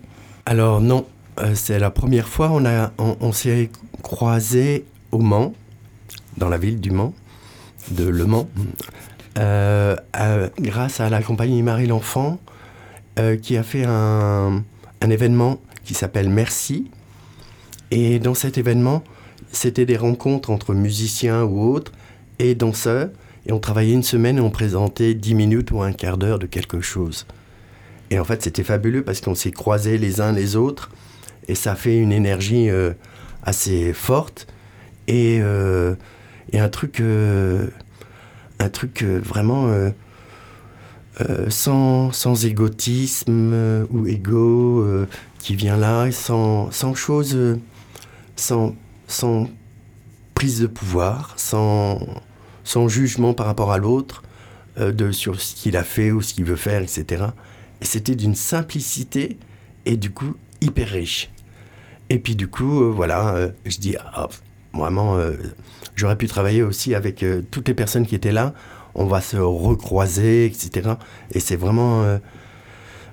Alors, 0.47 0.81
non. 0.81 1.05
Euh, 1.39 1.53
c'est 1.55 1.79
la 1.79 1.91
première 1.91 2.29
fois 2.29 2.51
on, 2.53 2.65
a, 2.67 2.93
on, 2.99 3.33
s'est 3.33 3.71
croisés 4.03 4.85
au 5.13 5.19
Mans, 5.19 5.53
dans 6.37 6.49
la 6.49 6.59
ville 6.59 6.81
du 6.81 6.91
Mans, 6.91 7.15
de 7.91 8.05
Le 8.05 8.27
Mans. 8.27 8.49
Grâce 9.37 11.01
à 11.01 11.11
la 11.11 11.23
compagnie 11.23 11.63
Marie 11.63 11.87
l'Enfant, 11.87 12.39
euh, 13.19 13.37
qui 13.37 13.57
a 13.57 13.63
fait 13.63 13.85
un, 13.85 14.63
événement 15.03 15.61
qui 15.85 15.95
s'appelle 15.95 16.31
Merci. 16.31 16.91
Et 17.91 18.19
dans 18.19 18.35
cet 18.35 18.57
événement, 18.57 19.03
c'était 19.51 19.85
des 19.85 19.97
rencontres 19.97 20.51
entre 20.51 20.75
musiciens 20.75 21.43
ou 21.43 21.73
autres 21.73 21.93
et 22.39 22.55
danseurs. 22.55 23.11
Et 23.47 23.53
on 23.53 23.59
travaillait 23.59 23.95
une 23.95 24.05
semaine 24.05 24.39
et 24.39 24.41
on 24.41 24.51
présentait 24.51 25.15
10 25.15 25.35
minutes 25.35 25.71
ou 25.73 25.83
un 25.83 25.93
quart 25.93 26.19
d'heure 26.19 26.39
de 26.39 26.47
quelque 26.47 26.81
chose. 26.81 27.27
Et 28.11 28.19
en 28.19 28.25
fait, 28.25 28.43
c'était 28.43 28.63
fabuleux 28.63 29.03
parce 29.03 29.21
qu'on 29.21 29.35
s'est 29.35 29.51
croisés 29.51 29.99
les 29.99 30.21
uns 30.21 30.33
les 30.33 30.57
autres. 30.57 30.91
Et 31.49 31.55
ça 31.55 31.75
fait 31.75 31.99
une 31.99 32.13
énergie 32.13 32.71
euh, 32.71 32.93
assez 33.43 33.93
forte. 33.93 34.47
Et, 35.09 35.41
euh, 35.41 35.95
et 36.53 36.61
un 36.61 36.69
truc, 36.69 37.01
euh, 37.01 37.67
un 38.61 38.69
truc 38.69 39.03
vraiment 39.03 39.69
sans, 41.49 42.13
sans 42.13 42.45
égotisme 42.45 43.87
ou 43.91 44.07
égo 44.07 44.87
qui 45.39 45.57
vient 45.57 45.77
là, 45.77 46.11
sans, 46.13 46.71
sans 46.71 46.95
chose, 46.95 47.59
sans, 48.37 48.75
sans 49.07 49.49
prise 50.35 50.61
de 50.61 50.67
pouvoir, 50.67 51.35
sans, 51.37 52.01
sans 52.65 52.89
jugement 52.89 53.35
par 53.35 53.47
rapport 53.47 53.73
à 53.73 53.79
l'autre, 53.79 54.23
de 54.79 55.11
sur 55.11 55.41
ce 55.41 55.55
qu'il 55.55 55.77
a 55.77 55.85
fait 55.85 56.13
ou 56.13 56.23
ce 56.23 56.35
qu'il 56.35 56.45
veut 56.45 56.57
faire, 56.57 56.83
etc. 56.83 57.25
Et 57.81 57.85
c'était 57.85 58.15
d'une 58.15 58.35
simplicité 58.35 59.39
et 59.87 59.97
du 59.97 60.11
coup 60.11 60.35
hyper 60.61 60.89
riche. 60.89 61.31
Et 62.09 62.19
puis 62.19 62.37
du 62.37 62.49
coup, 62.49 62.83
euh, 62.83 62.91
voilà, 62.91 63.35
euh, 63.35 63.51
je 63.65 63.79
dis, 63.79 63.97
ah, 63.99 64.29
vraiment, 64.75 65.17
euh, 65.17 65.33
j'aurais 65.95 66.17
pu 66.17 66.27
travailler 66.27 66.63
aussi 66.63 66.95
avec 66.95 67.25
toutes 67.51 67.69
les 67.69 67.75
personnes 67.75 68.07
qui 68.07 68.15
étaient 68.15 68.33
là. 68.33 68.55
On 68.95 69.07
va 69.07 69.21
se 69.21 69.37
recroiser, 69.37 70.47
etc. 70.47 70.95
Et 71.33 71.41
c'est 71.41 71.57
vraiment, 71.57 72.19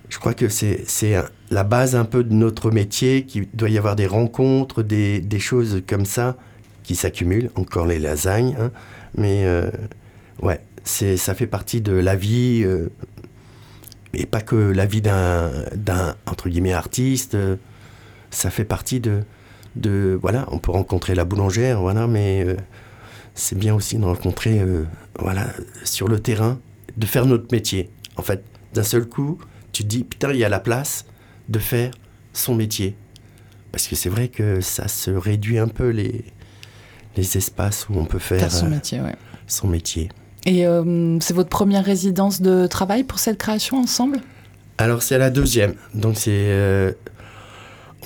je 0.10 0.18
crois 0.18 0.34
que 0.34 0.50
c'est 0.50 1.16
la 1.52 1.64
base 1.64 1.96
un 1.96 2.06
peu 2.06 2.24
de 2.24 2.34
notre 2.34 2.72
métier, 2.72 3.26
qu'il 3.26 3.48
doit 3.54 3.70
y 3.70 3.78
avoir 3.78 3.96
des 3.96 4.08
rencontres, 4.08 4.82
des, 4.82 5.20
des 5.20 5.40
choses 5.40 5.84
comme 5.88 6.06
ça 6.06 6.36
qui 6.82 6.96
s'accumulent. 6.96 7.52
Encore 7.56 7.86
les 7.86 8.00
lasagnes, 8.00 8.56
hein. 8.60 8.72
mais 9.16 9.46
ouais, 10.42 10.60
ça 10.84 11.36
fait 11.36 11.48
partie 11.48 11.82
de 11.82 11.94
la 11.94 12.16
vie 12.16 12.66
et 14.14 14.26
pas 14.26 14.42
que 14.42 14.56
la 14.56 14.86
vie 14.86 15.02
d'un, 15.02 15.52
entre 16.26 16.50
guillemets, 16.50 16.74
artiste. 16.74 17.36
Euh, 17.36 17.56
ça 18.30 18.50
fait 18.50 18.66
partie 18.66 19.00
de, 19.00 19.22
de, 19.78 20.18
voilà, 20.22 20.48
on 20.52 20.60
peut 20.60 20.72
rencontrer 20.72 21.16
la 21.16 21.26
boulangère, 21.26 21.80
voilà, 21.82 22.08
mais 22.08 22.44
euh, 22.46 22.56
c'est 23.34 23.58
bien 23.58 23.74
aussi 23.76 23.98
de 23.98 24.06
rencontrer, 24.06 24.60
euh, 24.60 24.84
voilà, 25.20 25.48
sur 25.84 26.08
le 26.08 26.20
terrain, 26.20 26.60
de 26.98 27.06
faire 27.06 27.26
notre 27.26 27.48
métier. 27.52 27.90
En 28.16 28.22
fait, 28.22 28.44
d'un 28.74 28.84
seul 28.84 29.06
coup, 29.06 29.38
tu 29.72 29.84
te 29.84 29.88
dis, 29.88 30.04
putain, 30.04 30.32
il 30.32 30.38
y 30.38 30.44
a 30.44 30.50
la 30.50 30.60
place 30.60 31.06
de 31.50 31.60
faire 31.60 31.92
son 32.34 32.56
métier. 32.56 32.96
Parce 33.72 33.88
que 33.88 33.96
c'est 33.96 34.10
vrai 34.10 34.28
que 34.28 34.62
ça 34.62 34.88
se 34.88 35.12
réduit 35.12 35.60
un 35.60 35.68
peu 35.68 35.90
les, 35.90 36.26
les 37.16 37.38
espaces 37.38 37.88
où 37.90 37.94
on 37.96 38.06
peut 38.06 38.20
faire, 38.20 38.52
son 38.52 38.70
métier. 38.70 39.02
Ouais. 39.02 39.16
Son 39.46 39.68
métier. 39.68 40.10
Et 40.46 40.66
euh, 40.66 41.20
c'est 41.20 41.34
votre 41.34 41.50
première 41.50 41.84
résidence 41.84 42.42
de 42.42 42.68
travail 42.68 43.04
pour 43.04 43.20
cette 43.20 43.38
création 43.38 43.78
ensemble? 43.78 44.20
Alors 44.78 45.04
c'est 45.04 45.18
la 45.18 45.30
deuxième. 45.30 45.76
Donc 45.94 46.16
c'est 46.18 46.32
euh, 46.32 46.92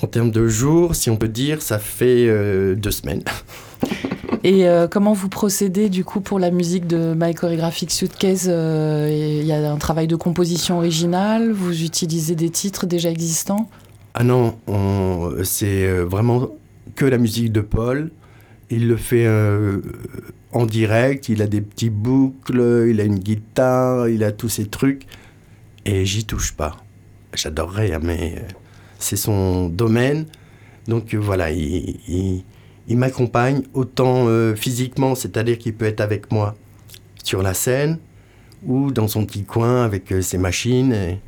en 0.01 0.07
termes 0.07 0.31
de 0.31 0.47
jours, 0.47 0.95
si 0.95 1.09
on 1.09 1.17
peut 1.17 1.27
dire, 1.27 1.61
ça 1.61 1.79
fait 1.79 2.27
euh, 2.27 2.75
deux 2.75 2.91
semaines. 2.91 3.23
Et 4.43 4.65
comment 4.89 5.13
vous 5.13 5.29
procédez 5.29 5.87
du 5.87 6.03
coup 6.03 6.19
pour 6.19 6.39
la 6.39 6.49
musique 6.49 6.87
de 6.87 7.13
My 7.15 7.35
Choreographic 7.35 7.91
Suitcase 7.91 8.45
Il 8.47 9.45
y 9.45 9.51
a 9.51 9.71
un 9.71 9.77
travail 9.77 10.07
de 10.07 10.15
composition 10.15 10.77
originale 10.77 11.51
Vous 11.51 11.83
utilisez 11.83 12.33
des 12.33 12.49
titres 12.49 12.87
déjà 12.87 13.11
existants? 13.11 13.69
Ah 14.15 14.23
non, 14.23 14.57
c'est 15.43 15.87
vraiment 15.99 16.49
que 16.95 17.05
la 17.05 17.19
musique 17.19 17.51
de 17.51 17.61
Paul. 17.61 18.09
Il 18.71 18.87
le 18.87 18.97
fait 18.97 19.27
en 20.53 20.65
direct, 20.65 21.29
il 21.29 21.41
a 21.41 21.47
des 21.47 21.61
petits 21.61 21.89
boucles, 21.89 22.87
il 22.89 22.99
a 22.99 23.03
une 23.03 23.19
guitare, 23.19 24.09
il 24.09 24.23
a 24.23 24.31
tous 24.31 24.49
ces 24.49 24.65
trucs, 24.65 25.05
et 25.85 26.05
j'y 26.05 26.25
touche 26.25 26.53
pas. 26.53 26.77
J'adorerais, 27.33 27.93
hein, 27.93 27.99
mais 28.03 28.35
euh, 28.37 28.53
c'est 29.01 29.17
son 29.17 29.69
domaine. 29.69 30.25
Donc 30.87 31.13
euh, 31.13 31.17
voilà, 31.17 31.51
il, 31.51 32.43
m'accompagne 32.89 33.63
autant 33.73 34.27
euh, 34.27 34.55
physiquement, 34.55 35.15
c'est-à-dire 35.15 35.57
qu'il 35.57 35.73
peut 35.73 35.85
être 35.85 36.01
avec 36.01 36.31
moi 36.31 36.55
sur 37.23 37.41
la 37.41 37.53
scène 37.53 37.99
ou 38.65 38.91
dans 38.91 39.07
son 39.07 39.25
petit 39.25 39.43
coin 39.43 39.83
avec 39.83 40.13
ses 40.21 40.37
machines. 40.37 41.19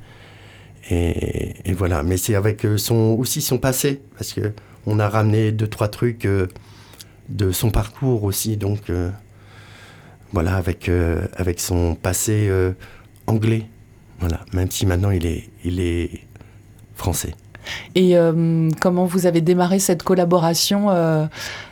Et, 0.90 1.74
voilà, 1.74 2.04
mais 2.04 2.18
c'est 2.18 2.36
avec 2.36 2.66
son, 2.78 3.16
aussi 3.18 3.42
son 3.42 3.58
passé, 3.58 4.02
parce 4.18 4.34
que 4.34 4.54
on 4.86 5.00
a 5.00 5.08
ramené 5.08 5.52
deux, 5.52 5.68
trois 5.68 5.88
trucs 5.88 6.28
de 7.30 7.52
son 7.52 7.72
parcours 7.72 8.24
aussi. 8.24 8.58
Donc, 8.58 8.90
euh, 8.90 9.10
voilà, 10.32 10.56
avec, 10.56 10.90
euh, 10.90 11.28
avec 11.36 11.60
son 11.60 11.96
passé 11.96 12.48
euh, 12.50 12.74
anglais. 13.28 13.66
Voilà, 14.20 14.42
même 14.54 14.72
si 14.72 14.86
maintenant 14.86 15.12
il 15.12 15.26
est, 15.26 15.50
il 15.64 15.80
est 15.80 16.22
français. 16.96 17.34
Et 17.96 18.16
comment 18.82 19.06
vous 19.06 19.26
avez 19.26 19.42
démarré 19.42 19.80
cette 19.80 20.04
collaboration 20.04 20.90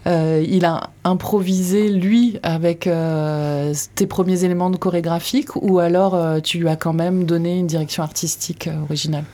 Il 0.06 0.66
a 0.66 0.90
improvisé, 1.04 1.90
lui, 1.90 2.40
avec 2.44 2.90
tes 3.96 4.08
premiers 4.08 4.44
éléments 4.44 4.70
de 4.70 4.78
chorégraphique 4.78 5.56
ou 5.56 5.80
alors 5.80 6.42
tu 6.42 6.60
lui 6.60 6.70
as 6.70 6.76
quand 6.76 6.94
même 6.94 7.26
donné 7.26 7.60
une 7.60 7.68
direction 7.68 8.04
artistique 8.04 8.70
originale? 8.84 9.26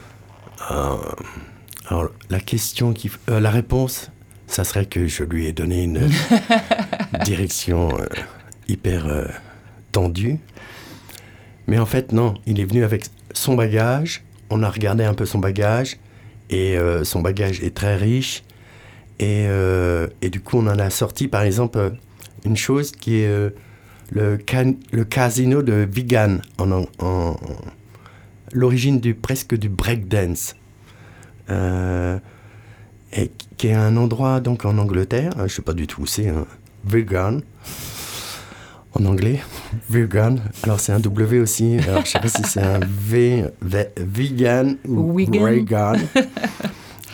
Alors, 0.70 2.10
la 2.30 2.40
question 2.40 2.94
qui... 2.94 3.10
la 3.28 3.50
réponse, 3.50 4.12
ça 4.48 4.64
serait 4.64 4.86
que 4.86 5.08
je 5.08 5.24
lui 5.24 5.46
ai 5.46 5.52
donné 5.52 5.84
une 5.84 6.10
direction 7.26 7.90
euh, 8.00 8.06
hyper 8.68 9.06
euh, 9.06 9.26
tendue. 9.92 10.40
Mais 11.68 11.78
en 11.78 11.86
fait, 11.86 12.14
non, 12.14 12.36
il 12.46 12.60
est 12.60 12.66
venu 12.66 12.84
avec 12.84 13.06
son 13.34 13.56
bagage. 13.56 14.24
On 14.50 14.64
a 14.64 14.70
regardé 14.70 15.04
un 15.04 15.14
peu 15.14 15.26
son 15.26 15.40
bagage. 15.40 15.98
Et 16.50 16.78
euh, 16.78 17.04
son 17.04 17.22
bagage 17.22 17.62
est 17.62 17.76
très 17.76 17.96
riche. 17.96 18.44
Et, 19.20 19.48
et, 20.22 20.30
du 20.30 20.42
coup, 20.42 20.60
on 20.60 20.68
en 20.68 20.78
a 20.78 20.92
sorti, 20.92 21.28
par 21.28 21.42
exemple, 21.42 21.94
une 22.46 22.56
chose 22.56 22.92
qui 22.92 23.22
est 23.22 23.52
le, 24.12 24.38
le 24.92 25.04
casino 25.06 25.64
de 25.64 25.88
Vigan, 25.92 26.38
en, 26.60 26.86
en, 27.00 27.36
l'origine 28.54 29.00
du, 29.00 29.16
presque 29.16 29.56
du 29.56 29.70
breakdance. 29.70 30.56
Euh, 31.50 32.20
et 33.14 33.32
qui 33.56 33.68
est 33.68 33.74
un 33.74 33.96
endroit 33.96 34.42
donc 34.42 34.66
en 34.66 34.78
Angleterre, 34.78 35.32
je 35.38 35.44
ne 35.44 35.48
sais 35.48 35.62
pas 35.62 35.74
du 35.74 35.88
tout 35.88 36.02
où 36.02 36.06
c'est, 36.06 36.28
hein, 36.28 36.46
Vegan, 36.84 37.42
en 39.00 39.06
anglais, 39.06 39.40
Vegan. 39.90 40.40
Alors 40.64 40.80
c'est 40.80 40.92
un 40.92 41.00
W 41.00 41.40
aussi, 41.40 41.78
alors 41.88 42.06
je 42.06 42.12
sais 42.12 42.20
pas 42.20 42.28
si 42.28 42.44
c'est 42.44 42.62
un 42.62 42.80
V, 42.80 43.46
vegan 43.98 44.78
ou 44.88 45.18
vegan. 45.18 46.00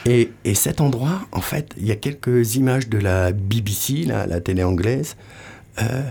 Et, 0.06 0.32
et, 0.44 0.54
cet 0.54 0.82
endroit, 0.82 1.22
en 1.32 1.40
fait, 1.40 1.74
il 1.78 1.86
y 1.86 1.92
a 1.94 1.96
quelques 1.96 2.58
images 2.58 2.90
de 2.90 2.98
la 2.98 3.32
BBC, 3.32 4.04
la, 4.04 4.28
la 4.28 4.42
télé 4.42 4.62
anglaise, 4.62 5.16
euh, 5.82 6.02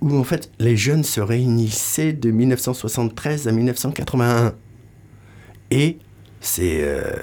où 0.00 0.16
en 0.16 0.22
fait 0.22 0.52
les 0.60 0.76
jeunes 0.76 1.02
se 1.02 1.20
réunissaient 1.20 2.12
de 2.12 2.30
1973 2.30 3.48
à 3.48 3.52
1981. 3.52 4.54
Et 5.72 5.98
c'est... 6.40 6.78
Euh, 6.84 7.16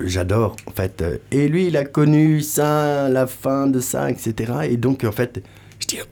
j'adore 0.00 0.56
en 0.66 0.72
fait. 0.72 1.02
Et 1.30 1.48
lui, 1.48 1.68
il 1.68 1.76
a 1.78 1.86
connu 1.86 2.42
ça, 2.42 3.08
la 3.08 3.26
fin 3.26 3.68
de 3.68 3.80
ça, 3.80 4.10
etc. 4.10 4.52
Et 4.68 4.76
donc 4.76 5.04
en 5.04 5.12
fait, 5.12 5.42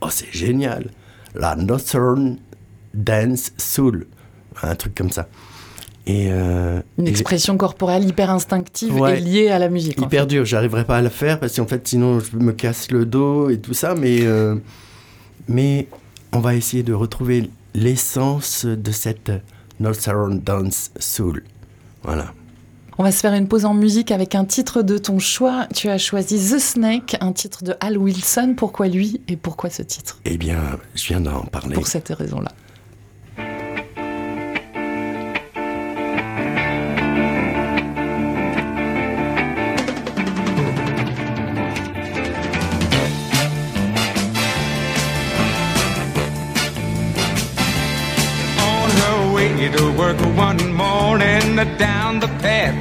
oh 0.01 0.07
c'est 0.09 0.31
génial, 0.31 0.89
la 1.35 1.55
Northern 1.55 2.37
Dance 2.93 3.51
Soul, 3.57 4.07
un 4.61 4.75
truc 4.75 4.95
comme 4.95 5.11
ça. 5.11 5.27
Et 6.07 6.29
euh, 6.31 6.81
une 6.97 7.07
expression 7.07 7.57
corporelle 7.57 8.03
hyper 8.03 8.31
instinctive 8.31 8.97
et 9.07 9.19
liée 9.19 9.49
à 9.49 9.59
la 9.59 9.69
musique. 9.69 10.01
Hyper 10.01 10.25
dur, 10.25 10.45
j'arriverai 10.45 10.83
pas 10.83 10.97
à 10.97 11.01
le 11.01 11.09
faire 11.09 11.39
parce 11.39 11.55
qu'en 11.55 11.67
fait 11.67 11.87
sinon 11.87 12.19
je 12.19 12.37
me 12.37 12.53
casse 12.53 12.89
le 12.89 13.05
dos 13.05 13.49
et 13.49 13.59
tout 13.59 13.75
ça, 13.75 13.93
mais 13.93 14.21
euh, 14.23 14.55
mais 15.47 15.87
on 16.33 16.39
va 16.39 16.55
essayer 16.55 16.81
de 16.81 16.93
retrouver 16.93 17.51
l'essence 17.75 18.65
de 18.65 18.91
cette 18.91 19.31
Northern 19.79 20.39
Dance 20.39 20.91
Soul. 20.97 21.43
Voilà. 22.03 22.33
On 22.97 23.03
va 23.03 23.11
se 23.11 23.19
faire 23.19 23.33
une 23.33 23.47
pause 23.47 23.65
en 23.65 23.73
musique 23.73 24.11
avec 24.11 24.35
un 24.35 24.45
titre 24.45 24.81
de 24.81 24.97
ton 24.97 25.17
choix. 25.17 25.65
Tu 25.73 25.89
as 25.89 25.97
choisi 25.97 26.35
The 26.37 26.59
Snake, 26.59 27.15
un 27.21 27.31
titre 27.31 27.63
de 27.63 27.73
Al 27.79 27.97
Wilson. 27.97 28.53
Pourquoi 28.55 28.87
lui 28.87 29.21
et 29.27 29.37
pourquoi 29.37 29.69
ce 29.69 29.81
titre? 29.81 30.19
Eh 30.25 30.37
bien, 30.37 30.59
je 30.95 31.05
viens 31.07 31.21
d'en 31.21 31.41
parler. 31.43 31.73
Pour 31.73 31.87
cette 31.87 32.09
raison-là. 32.09 32.51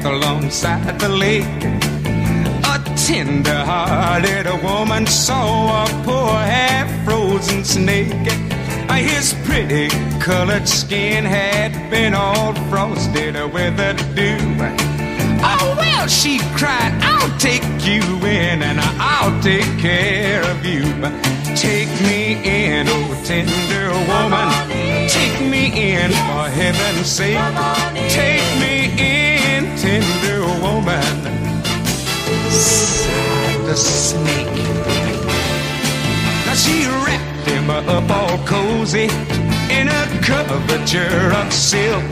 Alongside 0.04 0.99
the 0.99 1.09
lake. 1.09 1.64
A 2.64 2.78
tender-hearted 2.97 4.47
woman 4.62 5.07
saw 5.07 5.85
a 5.85 5.88
poor 6.04 6.33
half-frozen 6.33 7.64
snake. 7.64 8.28
His 9.00 9.35
pretty 9.45 9.88
colored 10.21 10.69
skin 10.69 11.25
had 11.25 11.73
been 11.90 12.12
all 12.14 12.52
frosted 12.69 13.35
with 13.52 13.76
the 13.76 13.95
dew. 14.14 14.37
Oh, 15.42 15.75
well, 15.78 16.07
she 16.07 16.38
cried, 16.54 16.92
I'll 17.02 17.38
take 17.38 17.62
you 17.83 18.02
in 18.26 18.62
and 18.62 18.78
I'll 19.00 19.40
take 19.40 19.78
care 19.78 20.42
of 20.42 20.64
you. 20.66 20.85
Take 21.57 21.88
me 22.02 22.37
in, 22.45 22.88
oh 22.88 23.23
tender 23.25 23.88
woman. 24.11 24.49
Take 25.09 25.40
me 25.49 25.95
in 25.95 26.11
for 26.11 26.45
heaven's 26.61 27.07
sake. 27.07 27.38
Take 28.11 28.45
me 28.61 28.92
in, 28.99 29.39
tender 29.80 30.42
woman. 30.60 31.16
Sighed 32.50 33.60
the 33.64 33.75
snake. 33.75 34.58
Now 36.44 36.54
she 36.54 36.84
wrapped 37.04 37.46
him 37.49 37.70
up 37.70 38.10
all 38.10 38.37
cozy 38.44 39.08
in 39.78 39.88
a 39.88 40.04
coverture 40.20 41.32
of 41.40 41.50
silk 41.50 42.10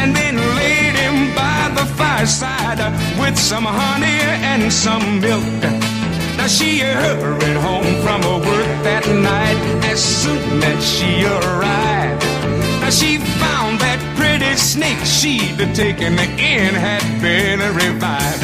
and 0.00 0.14
then 0.14 0.36
laid 0.58 0.94
him 1.04 1.34
by 1.34 1.72
the 1.78 1.86
fireside 1.96 2.80
with 3.18 3.38
some 3.38 3.64
honey 3.64 4.20
and 4.52 4.70
some 4.70 5.20
milk. 5.20 5.62
Now 6.36 6.48
she 6.48 6.80
hurried 6.80 7.58
home 7.66 7.92
from 8.04 8.20
her 8.28 8.38
work 8.50 8.70
that 8.88 9.06
night 9.08 9.58
as 9.90 10.04
soon 10.04 10.62
as 10.62 10.80
she 10.84 11.24
arrived. 11.24 11.93
Snake 14.74 15.04
she'd 15.04 15.56
taken 15.72 16.18
in 16.18 16.74
had 16.74 17.04
been 17.22 17.60
revived. 17.60 18.42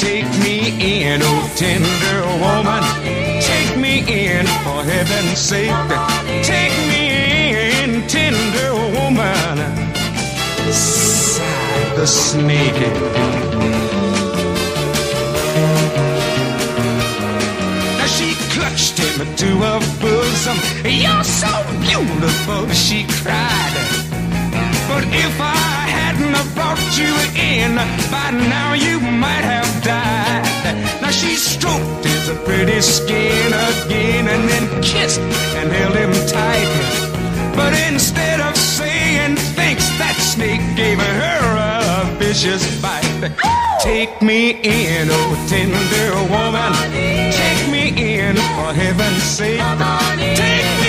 Take 0.00 0.30
me 0.40 0.56
in, 0.80 1.20
oh 1.22 1.52
tender 1.54 2.20
woman. 2.44 2.82
Take 3.42 3.76
me 3.76 3.94
in 4.00 4.46
for 4.64 4.80
heaven's 4.92 5.38
sake. 5.38 5.76
Take 6.42 6.76
me 6.90 7.02
in, 7.82 8.08
tender 8.08 8.72
woman 8.96 9.56
sighed 10.72 11.96
the 11.96 12.06
snake. 12.06 12.82
Clutched 18.56 18.98
him 18.98 19.36
to 19.36 19.48
her 19.66 19.80
bosom. 20.00 20.56
You're 20.84 21.24
so 21.24 21.52
beautiful, 21.82 22.66
she 22.70 23.04
cried. 23.22 23.95
But 24.96 25.04
if 25.12 25.38
I 25.38 25.52
hadn't 26.00 26.32
have 26.32 26.54
brought 26.54 26.80
you 26.96 27.12
in, 27.36 27.76
by 28.10 28.30
now 28.30 28.72
you 28.72 28.98
might 28.98 29.44
have 29.44 29.68
died. 29.84 31.02
Now 31.02 31.10
she 31.10 31.36
stroked 31.36 32.02
his 32.02 32.30
pretty 32.46 32.80
skin 32.80 33.52
again 33.52 34.26
and 34.26 34.48
then 34.48 34.82
kissed 34.82 35.20
and 35.20 35.70
held 35.70 35.96
him 35.96 36.12
tight. 36.26 36.72
But 37.54 37.74
instead 37.92 38.40
of 38.40 38.56
saying 38.56 39.36
thanks, 39.52 39.86
that 40.00 40.16
snake 40.16 40.64
gave 40.76 40.98
her 40.98 41.44
a 41.60 42.16
vicious 42.16 42.64
bite. 42.80 43.36
Take 43.82 44.22
me 44.22 44.52
in, 44.64 45.08
oh 45.10 45.46
tender 45.46 46.08
woman. 46.32 46.72
Take 47.36 47.64
me 47.68 47.84
in, 48.16 48.36
for 48.56 48.72
heaven's 48.72 49.22
sake. 49.24 49.60
Take 49.60 50.70
me 50.80 50.85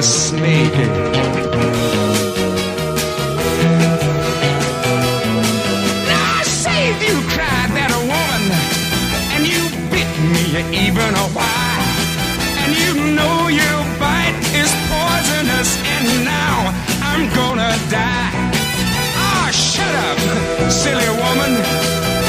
The 0.00 0.06
snake. 0.06 0.72
even 0.72 0.96
a 7.92 8.04
while. 8.08 8.32
And 9.34 9.44
you 9.44 9.60
bit 9.92 10.08
me 10.32 10.86
even 10.86 11.12
how 11.14 11.28
why 11.36 11.80
and 12.64 12.72
you 12.80 13.12
know 13.12 13.48
your 13.48 13.78
bite 14.00 14.40
is 14.56 14.72
poisonous, 14.88 15.76
and 15.84 16.24
now 16.24 16.72
I'm 17.04 17.28
gonna 17.36 17.76
die. 17.90 18.32
Ah, 19.20 19.48
oh, 19.48 19.50
shut 19.52 19.94
up, 20.08 20.18
silly 20.72 21.10
woman. 21.20 21.52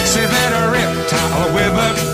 Say 0.04 0.26
that 0.28 0.52
a 0.60 0.63
reptile 0.76 1.54
with 1.56 1.88
a 1.88 2.11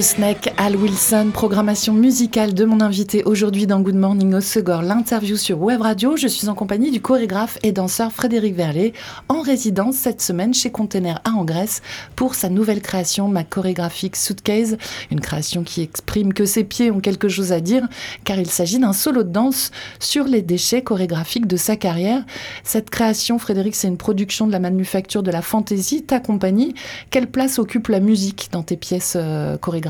The 0.00 0.48
Al 0.56 0.76
Wilson, 0.76 1.28
programmation 1.30 1.92
musicale 1.92 2.54
de 2.54 2.64
mon 2.64 2.80
invité 2.80 3.22
aujourd'hui 3.24 3.66
dans 3.66 3.80
Good 3.80 3.96
Morning 3.96 4.32
au 4.32 4.40
Segor, 4.40 4.80
l'interview 4.80 5.36
sur 5.36 5.60
Web 5.60 5.82
Radio. 5.82 6.16
Je 6.16 6.26
suis 6.26 6.48
en 6.48 6.54
compagnie 6.54 6.90
du 6.90 7.02
chorégraphe 7.02 7.58
et 7.62 7.70
danseur 7.70 8.10
Frédéric 8.10 8.54
Verlet, 8.54 8.94
en 9.28 9.42
résidence 9.42 9.96
cette 9.96 10.22
semaine 10.22 10.54
chez 10.54 10.70
Container 10.70 11.20
à 11.24 11.32
Grèce 11.44 11.82
pour 12.16 12.34
sa 12.34 12.48
nouvelle 12.48 12.80
création, 12.80 13.28
ma 13.28 13.44
chorégraphique 13.44 14.16
Suitcase, 14.16 14.78
une 15.10 15.20
création 15.20 15.64
qui 15.64 15.82
exprime 15.82 16.32
que 16.32 16.46
ses 16.46 16.64
pieds 16.64 16.90
ont 16.90 17.00
quelque 17.00 17.28
chose 17.28 17.52
à 17.52 17.60
dire, 17.60 17.86
car 18.24 18.38
il 18.38 18.48
s'agit 18.48 18.78
d'un 18.78 18.94
solo 18.94 19.22
de 19.22 19.28
danse 19.28 19.70
sur 19.98 20.24
les 20.24 20.40
déchets 20.40 20.80
chorégraphiques 20.80 21.46
de 21.46 21.58
sa 21.58 21.76
carrière. 21.76 22.24
Cette 22.64 22.88
création, 22.88 23.38
Frédéric, 23.38 23.74
c'est 23.74 23.88
une 23.88 23.98
production 23.98 24.46
de 24.46 24.52
la 24.52 24.60
manufacture 24.60 25.22
de 25.22 25.30
la 25.30 25.42
fantaisie, 25.42 26.04
ta 26.04 26.20
compagnie. 26.20 26.74
Quelle 27.10 27.30
place 27.30 27.58
occupe 27.58 27.88
la 27.88 28.00
musique 28.00 28.48
dans 28.50 28.62
tes 28.62 28.78
pièces 28.78 29.12
euh, 29.16 29.58
chorégraphiques? 29.58 29.89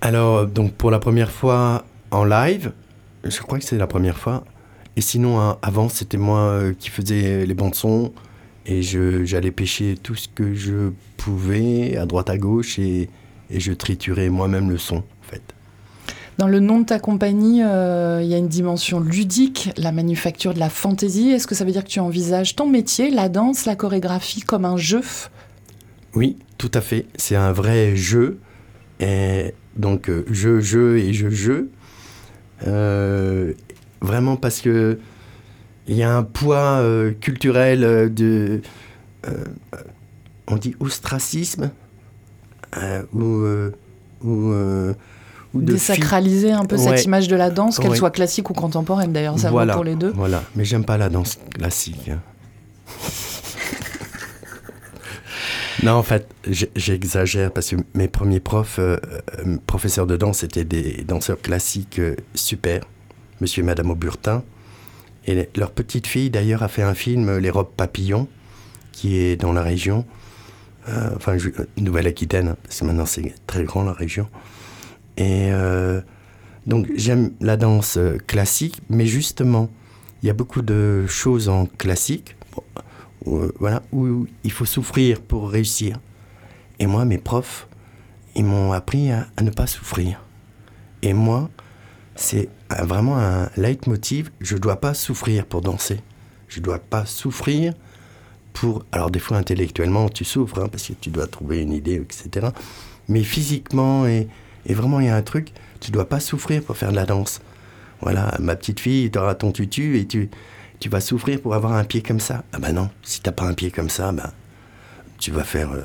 Alors, 0.00 0.46
donc 0.46 0.72
pour 0.74 0.90
la 0.90 0.98
première 0.98 1.30
fois 1.30 1.84
en 2.10 2.24
live, 2.24 2.72
je 3.24 3.40
crois 3.40 3.58
que 3.58 3.64
c'est 3.64 3.78
la 3.78 3.86
première 3.86 4.18
fois. 4.18 4.44
Et 4.96 5.00
sinon, 5.00 5.40
hein, 5.40 5.58
avant, 5.62 5.88
c'était 5.88 6.16
moi 6.16 6.40
euh, 6.40 6.74
qui 6.76 6.90
faisais 6.90 7.46
les 7.46 7.54
bandes 7.54 7.74
son 7.74 8.12
et 8.66 8.82
j'allais 8.82 9.50
pêcher 9.50 9.94
tout 10.02 10.14
ce 10.14 10.28
que 10.28 10.54
je 10.54 10.90
pouvais 11.16 11.96
à 11.96 12.04
droite 12.04 12.28
à 12.28 12.36
gauche 12.36 12.78
et, 12.78 13.08
et 13.50 13.60
je 13.60 13.72
triturais 13.72 14.28
moi-même 14.28 14.70
le 14.70 14.76
son, 14.76 14.96
en 14.96 15.22
fait. 15.22 15.42
Dans 16.36 16.46
le 16.46 16.60
nom 16.60 16.80
de 16.80 16.84
ta 16.84 17.00
compagnie, 17.00 17.62
euh, 17.64 18.20
il 18.22 18.28
y 18.28 18.34
a 18.34 18.38
une 18.38 18.48
dimension 18.48 19.00
ludique, 19.00 19.70
la 19.76 19.90
manufacture 19.90 20.54
de 20.54 20.60
la 20.60 20.70
fantaisie. 20.70 21.30
Est-ce 21.30 21.46
que 21.46 21.54
ça 21.54 21.64
veut 21.64 21.72
dire 21.72 21.82
que 21.82 21.88
tu 21.88 21.98
envisages 21.98 22.54
ton 22.54 22.68
métier, 22.68 23.10
la 23.10 23.28
danse, 23.28 23.66
la 23.66 23.74
chorégraphie, 23.74 24.42
comme 24.42 24.64
un 24.64 24.76
jeu? 24.76 25.00
Oui, 26.14 26.36
tout 26.56 26.70
à 26.74 26.80
fait. 26.80 27.06
C'est 27.16 27.36
un 27.36 27.52
vrai 27.52 27.96
jeu 27.96 28.38
et 29.00 29.54
donc, 29.76 30.08
euh, 30.08 30.24
je, 30.30 30.60
je 30.60 30.96
et 30.96 31.12
je, 31.12 31.30
je. 31.30 31.66
Euh, 32.66 33.52
vraiment 34.00 34.36
parce 34.36 34.60
que 34.60 34.98
il 35.86 35.96
y 35.96 36.02
a 36.02 36.14
un 36.14 36.24
poids 36.24 36.80
euh, 36.80 37.12
culturel 37.12 38.12
de. 38.12 38.60
on 40.46 40.56
dit 40.56 40.74
ostracisme 40.80 41.70
ou. 43.12 43.44
ou 44.24 44.94
ou 45.54 45.62
de 45.62 45.72
Désacraliser 45.72 46.52
un 46.52 46.66
peu 46.66 46.76
cette 46.76 47.06
image 47.06 47.26
de 47.26 47.34
la 47.34 47.48
danse, 47.48 47.78
qu'elle 47.78 47.96
soit 47.96 48.10
classique 48.10 48.50
ou 48.50 48.52
contemporaine 48.52 49.14
d'ailleurs, 49.14 49.38
ça 49.38 49.50
vaut 49.50 49.64
pour 49.72 49.84
les 49.84 49.94
deux. 49.94 50.12
Voilà, 50.14 50.42
mais 50.54 50.64
j'aime 50.64 50.84
pas 50.84 50.98
la 50.98 51.08
danse 51.08 51.38
classique. 51.54 52.10
Hein. 52.10 52.20
Non, 55.84 55.92
en 55.92 56.02
fait, 56.02 56.28
j'exagère 56.74 57.52
parce 57.52 57.70
que 57.70 57.76
mes 57.94 58.08
premiers 58.08 58.40
profs, 58.40 58.80
euh, 58.80 58.96
euh, 59.38 59.56
professeurs 59.66 60.08
de 60.08 60.16
danse, 60.16 60.42
étaient 60.42 60.64
des 60.64 61.04
danseurs 61.04 61.40
classiques 61.40 62.00
euh, 62.00 62.16
super, 62.34 62.82
monsieur 63.40 63.62
et 63.62 63.66
madame 63.66 63.90
Auburtin. 63.90 64.42
Et 65.28 65.48
leur 65.54 65.70
petite 65.70 66.08
fille, 66.08 66.30
d'ailleurs, 66.30 66.64
a 66.64 66.68
fait 66.68 66.82
un 66.82 66.94
film, 66.94 67.38
Les 67.38 67.50
robes 67.50 67.70
papillons, 67.76 68.26
qui 68.90 69.18
est 69.18 69.36
dans 69.36 69.52
la 69.52 69.62
région, 69.62 70.06
enfin, 71.14 71.36
Nouvelle-Aquitaine, 71.76 72.56
parce 72.62 72.80
que 72.80 72.86
maintenant 72.86 73.04
c'est 73.04 73.34
très 73.46 73.64
grand 73.64 73.82
la 73.82 73.92
région. 73.92 74.26
Et 75.18 75.50
donc, 76.66 76.86
j'aime 76.96 77.32
la 77.42 77.58
danse 77.58 77.98
classique, 78.26 78.80
mais 78.88 79.04
justement, 79.04 79.68
il 80.22 80.28
y 80.28 80.30
a 80.30 80.32
beaucoup 80.32 80.62
de 80.62 81.06
choses 81.06 81.50
en 81.50 81.66
classique 81.66 82.34
euh, 83.36 83.52
voilà, 83.58 83.82
où 83.92 84.26
il 84.44 84.52
faut 84.52 84.64
souffrir 84.64 85.20
pour 85.20 85.50
réussir. 85.50 85.98
Et 86.78 86.86
moi, 86.86 87.04
mes 87.04 87.18
profs, 87.18 87.68
ils 88.34 88.44
m'ont 88.44 88.72
appris 88.72 89.10
à, 89.10 89.26
ne 89.42 89.50
pas 89.50 89.66
souffrir. 89.66 90.20
Et 91.02 91.12
moi, 91.12 91.50
c'est 92.14 92.48
vraiment 92.70 93.18
un 93.18 93.50
leitmotiv. 93.56 94.30
Je 94.40 94.54
ne 94.54 94.60
dois 94.60 94.80
pas 94.80 94.94
souffrir 94.94 95.46
pour 95.46 95.60
danser. 95.60 96.00
Je 96.48 96.60
ne 96.60 96.64
dois 96.64 96.78
pas 96.78 97.04
souffrir 97.06 97.74
pour. 98.52 98.84
Alors, 98.92 99.10
des 99.10 99.18
fois, 99.18 99.36
intellectuellement, 99.36 100.08
tu 100.08 100.24
souffres, 100.24 100.60
hein, 100.60 100.68
parce 100.68 100.86
que 100.88 100.92
tu 100.94 101.10
dois 101.10 101.26
trouver 101.26 101.62
une 101.62 101.72
idée, 101.72 101.94
etc. 101.94 102.48
Mais 103.08 103.22
physiquement, 103.22 104.06
et, 104.06 104.28
et 104.66 104.74
vraiment, 104.74 105.00
il 105.00 105.06
y 105.06 105.10
a 105.10 105.16
un 105.16 105.22
truc, 105.22 105.52
tu 105.80 105.90
ne 105.90 105.94
dois 105.94 106.08
pas 106.08 106.20
souffrir 106.20 106.62
pour 106.62 106.76
faire 106.76 106.90
de 106.90 106.96
la 106.96 107.06
danse. 107.06 107.40
Voilà, 108.00 108.34
ma 108.38 108.54
petite 108.54 108.80
fille, 108.80 109.10
tu 109.10 109.18
auras 109.18 109.34
ton 109.34 109.50
tutu 109.50 109.98
et 109.98 110.06
tu, 110.06 110.30
tu 110.80 110.88
vas 110.88 111.00
souffrir 111.00 111.40
pour 111.40 111.54
avoir 111.54 111.72
un 111.72 111.84
pied 111.84 112.02
comme 112.02 112.20
ça. 112.20 112.44
Ah 112.52 112.58
ben 112.58 112.72
non, 112.72 112.90
si 113.02 113.20
t'as 113.20 113.32
pas 113.32 113.44
un 113.44 113.54
pied 113.54 113.70
comme 113.70 113.90
ça, 113.90 114.12
ben, 114.12 114.30
tu 115.18 115.30
vas 115.30 115.44
faire 115.44 115.72
euh, 115.72 115.80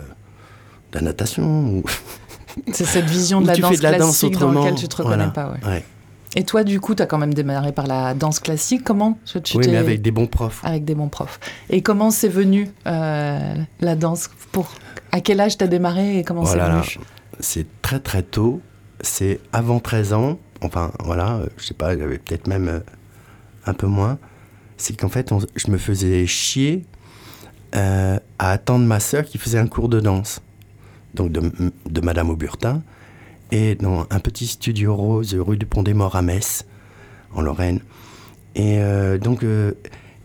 de 0.92 0.96
la 0.96 1.02
natation 1.02 1.44
ou, 1.68 1.84
C'est 2.72 2.86
cette 2.86 3.10
vision 3.10 3.42
de 3.42 3.48
la 3.48 3.56
tu 3.56 3.62
danse 3.62 3.72
fais 3.72 3.78
de 3.78 3.84
la 3.84 3.98
danse 3.98 4.20
classique 4.20 4.38
dans 4.38 4.52
laquelle 4.52 4.76
tu 4.76 4.88
te 4.88 4.96
reconnais 4.98 5.16
Voilà, 5.16 5.32
pas. 5.32 5.52
ouais. 5.52 5.68
ouais. 5.72 5.86
Et 6.36 6.44
toi, 6.44 6.64
du 6.64 6.80
coup, 6.80 6.96
tu 6.96 7.02
as 7.04 7.06
quand 7.06 7.18
même 7.20 7.34
démarré 7.34 7.72
par 7.72 7.86
la 7.88 8.14
danse 8.16 8.40
classique. 8.40 8.84
Comment 8.84 9.20
tu 9.26 9.42
tu 9.42 9.58
Oui, 9.58 9.66
mais 9.70 9.78
avec 9.78 10.02
des 10.02 10.12
bons 10.12 10.28
profs. 10.28 10.64
avec 10.66 10.84
des 10.84 10.96
bons 10.96 11.10
profs. 11.10 11.40
Et 11.70 11.82
comment 11.82 12.10
c'est 12.12 12.30
venu 12.30 12.70
euh, 12.88 13.56
la 13.82 13.96
danse 13.96 14.30
pour 14.52 14.72
À 15.12 15.22
quel 15.22 15.40
âge 15.42 15.58
t'as 15.58 15.68
démarré 15.68 16.18
et 16.18 16.24
comment 16.24 16.42
Oh 16.44 16.48
c'est 16.48 16.60
venu 16.60 16.82
c'est 17.40 17.66
très 17.82 18.00
très 18.00 18.22
tôt. 18.22 18.62
C'est 19.02 19.40
avant 19.52 19.80
13 19.80 20.14
ans. 20.14 20.40
Enfin, 20.62 20.92
voilà, 21.04 21.38
euh, 21.38 21.46
je 21.58 21.66
sais 21.66 21.74
pas, 21.74 21.98
j'avais 21.98 22.20
peut-être 22.20 22.48
même 22.48 22.84
un 23.66 23.74
peu 23.74 23.88
moins. 23.88 24.18
C'est 24.78 24.98
qu'en 24.98 25.10
fait, 25.10 25.32
on- 25.32 25.40
je 25.56 25.72
me 25.72 25.78
faisais 25.78 26.26
chier 26.28 26.86
euh, 27.76 28.20
à 28.40 28.52
attendre 28.52 28.86
ma 28.86 29.00
sœur 29.00 29.26
qui 29.26 29.38
faisait 29.38 29.58
un 29.58 29.68
cours 29.68 29.90
de 29.90 30.00
danse. 30.00 30.42
Donc 31.14 31.32
de, 31.32 32.02
Madame 32.02 32.30
Auburtin. 32.30 32.82
Et 33.52 33.76
dans 33.76 34.08
un 34.10 34.20
petit 34.20 34.48
studio 34.48 34.96
rose 34.96 35.36
rue 35.36 35.58
du 35.58 35.66
Pont 35.66 35.84
des 35.84 35.94
Morts 35.94 36.16
à 36.16 36.22
Metz, 36.22 36.66
en 37.36 37.42
Lorraine. 37.42 37.80
Et 38.56 38.80
euh, 38.80 39.18
donc, 39.18 39.44
euh, 39.44 39.74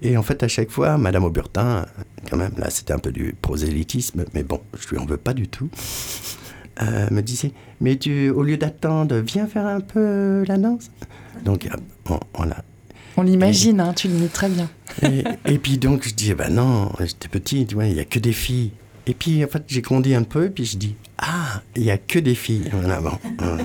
et 0.03 0.17
en 0.17 0.23
fait, 0.23 0.43
à 0.43 0.49
chaque 0.49 0.71
fois, 0.71 0.97
Madame 0.97 1.25
Auburtin, 1.25 1.87
quand 2.31 2.37
même, 2.37 2.53
là, 2.57 2.71
c'était 2.71 2.93
un 2.93 2.99
peu 2.99 3.13
du 3.13 3.35
prosélytisme, 3.41 4.25
mais 4.35 4.43
bon, 4.43 4.61
je 4.79 4.89
lui 4.89 4.99
en 4.99 5.05
veux 5.07 5.17
pas 5.17 5.35
du 5.35 5.49
tout, 5.49 5.69
me 6.81 7.21
disait, 7.21 7.53
mais 7.81 7.97
tu, 7.97 8.31
au 8.31 8.43
lieu 8.43 8.57
d'attendre, 8.57 9.17
viens 9.17 9.47
faire 9.47 9.67
un 9.67 9.81
peu 9.81 10.45
la 10.47 10.57
danse. 10.57 10.91
Donc, 11.45 11.69
bon, 12.05 12.21
voilà. 12.35 12.63
On 13.19 13.23
l'imagine, 13.23 13.81
hein, 13.81 13.93
tu 13.95 14.07
le 14.09 14.15
mis 14.15 14.29
très 14.29 14.49
bien. 14.49 14.69
Et, 15.03 15.25
et 15.45 15.59
puis 15.59 15.77
donc, 15.77 16.07
je 16.09 16.15
dis, 16.15 16.33
bah 16.35 16.49
non, 16.49 16.91
j'étais 17.01 17.29
petit, 17.29 17.67
tu 17.67 17.75
vois, 17.75 17.87
il 17.87 17.95
y 17.97 18.01
a 18.01 18.05
que 18.05 18.19
des 18.21 18.33
filles. 18.33 18.71
Et 19.07 19.15
puis, 19.15 19.45
en 19.45 19.49
fait, 19.49 19.65
j'ai 19.67 19.81
grandi 19.81 20.15
un 20.15 20.23
peu, 20.23 20.47
et 20.47 20.51
puis 20.51 20.65
je 20.65 20.77
dis, 20.77 20.95
ah, 21.19 21.63
il 21.77 21.83
y 21.83 21.91
a 21.91 21.99
que 21.99 22.19
des 22.21 22.35
filles. 22.37 22.69
Voilà, 22.73 23.01
bon. 23.01 23.11
euh, 23.43 23.57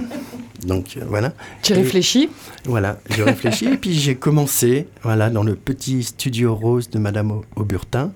Donc, 0.65 0.97
euh, 0.97 1.05
voilà. 1.07 1.33
Tu 1.61 1.73
Et- 1.73 1.75
réfléchis 1.75 2.29
Voilà, 2.65 2.99
je 3.09 3.21
réfléchis 3.21 3.65
et 3.65 3.77
puis 3.77 3.93
j'ai 3.93 4.15
commencé, 4.15 4.87
voilà, 5.03 5.29
dans 5.29 5.43
le 5.43 5.55
petit 5.55 6.01
studio 6.03 6.55
rose 6.55 6.89
de 6.89 6.97
Madame 6.97 7.31
Au- 7.31 7.45
Auburtin, 7.57 8.11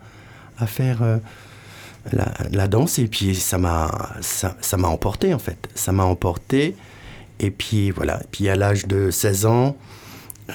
à 0.57 0.65
faire 0.65 1.03
euh, 1.03 1.17
la, 2.13 2.31
la 2.51 2.67
danse 2.67 2.97
et 2.99 3.07
puis 3.07 3.35
ça 3.35 3.57
m'a, 3.59 3.91
ça, 4.21 4.55
emporté 4.83 5.33
en 5.33 5.39
fait, 5.39 5.69
ça 5.75 5.91
m'a 5.91 6.03
emporté 6.05 6.75
et 7.39 7.51
puis 7.51 7.91
voilà, 7.91 8.21
et 8.21 8.27
puis 8.31 8.47
à 8.49 8.55
l'âge 8.55 8.87
de 8.87 9.11
16 9.11 9.45
ans, 9.45 9.75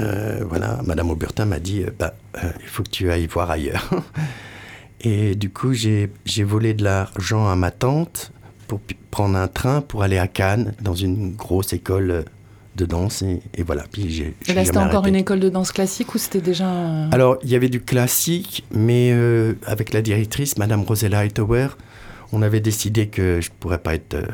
euh, 0.00 0.44
voilà, 0.48 0.80
Madame 0.84 1.10
Auburtin 1.10 1.44
m'a 1.44 1.58
dit, 1.58 1.82
euh, 1.82 1.90
bah, 1.98 2.14
euh, 2.42 2.50
il 2.60 2.68
faut 2.68 2.82
que 2.82 2.90
tu 2.90 3.10
ailles 3.10 3.26
voir 3.26 3.50
ailleurs. 3.50 3.90
Et 5.00 5.34
du 5.34 5.50
coup, 5.50 5.72
j'ai 5.72 6.08
volé 6.44 6.74
de 6.74 6.84
l'argent 6.84 7.48
à 7.48 7.56
ma 7.56 7.72
tante 7.72 8.32
pour 8.68 8.80
prendre 9.10 9.36
un 9.36 9.48
train 9.48 9.80
pour 9.80 10.02
aller 10.04 10.18
à 10.18 10.28
Cannes, 10.28 10.74
dans 10.80 10.94
une 10.94 11.34
grosse 11.34 11.72
école 11.72 12.24
de 12.76 12.86
danse. 12.86 13.22
Et, 13.22 13.42
et 13.54 13.62
voilà, 13.62 13.84
puis 13.90 14.10
j'ai 14.10 14.34
Et 14.46 14.54
là, 14.54 14.64
c'était 14.64 14.78
encore 14.78 15.06
une 15.06 15.16
école 15.16 15.40
de 15.40 15.48
danse 15.48 15.72
classique 15.72 16.14
ou 16.14 16.18
c'était 16.18 16.40
déjà. 16.40 16.68
Alors, 17.10 17.36
il 17.42 17.50
y 17.50 17.56
avait 17.56 17.68
du 17.68 17.80
classique, 17.80 18.64
mais 18.70 19.10
euh, 19.12 19.54
avec 19.66 19.92
la 19.92 20.02
directrice, 20.02 20.56
Madame 20.58 20.82
Rosella 20.82 21.20
Hightower, 21.20 21.68
on 22.32 22.42
avait 22.42 22.60
décidé 22.60 23.08
que 23.08 23.40
je 23.40 23.50
pourrais 23.60 23.78
pas 23.78 23.94
être 23.94 24.14
euh, 24.14 24.26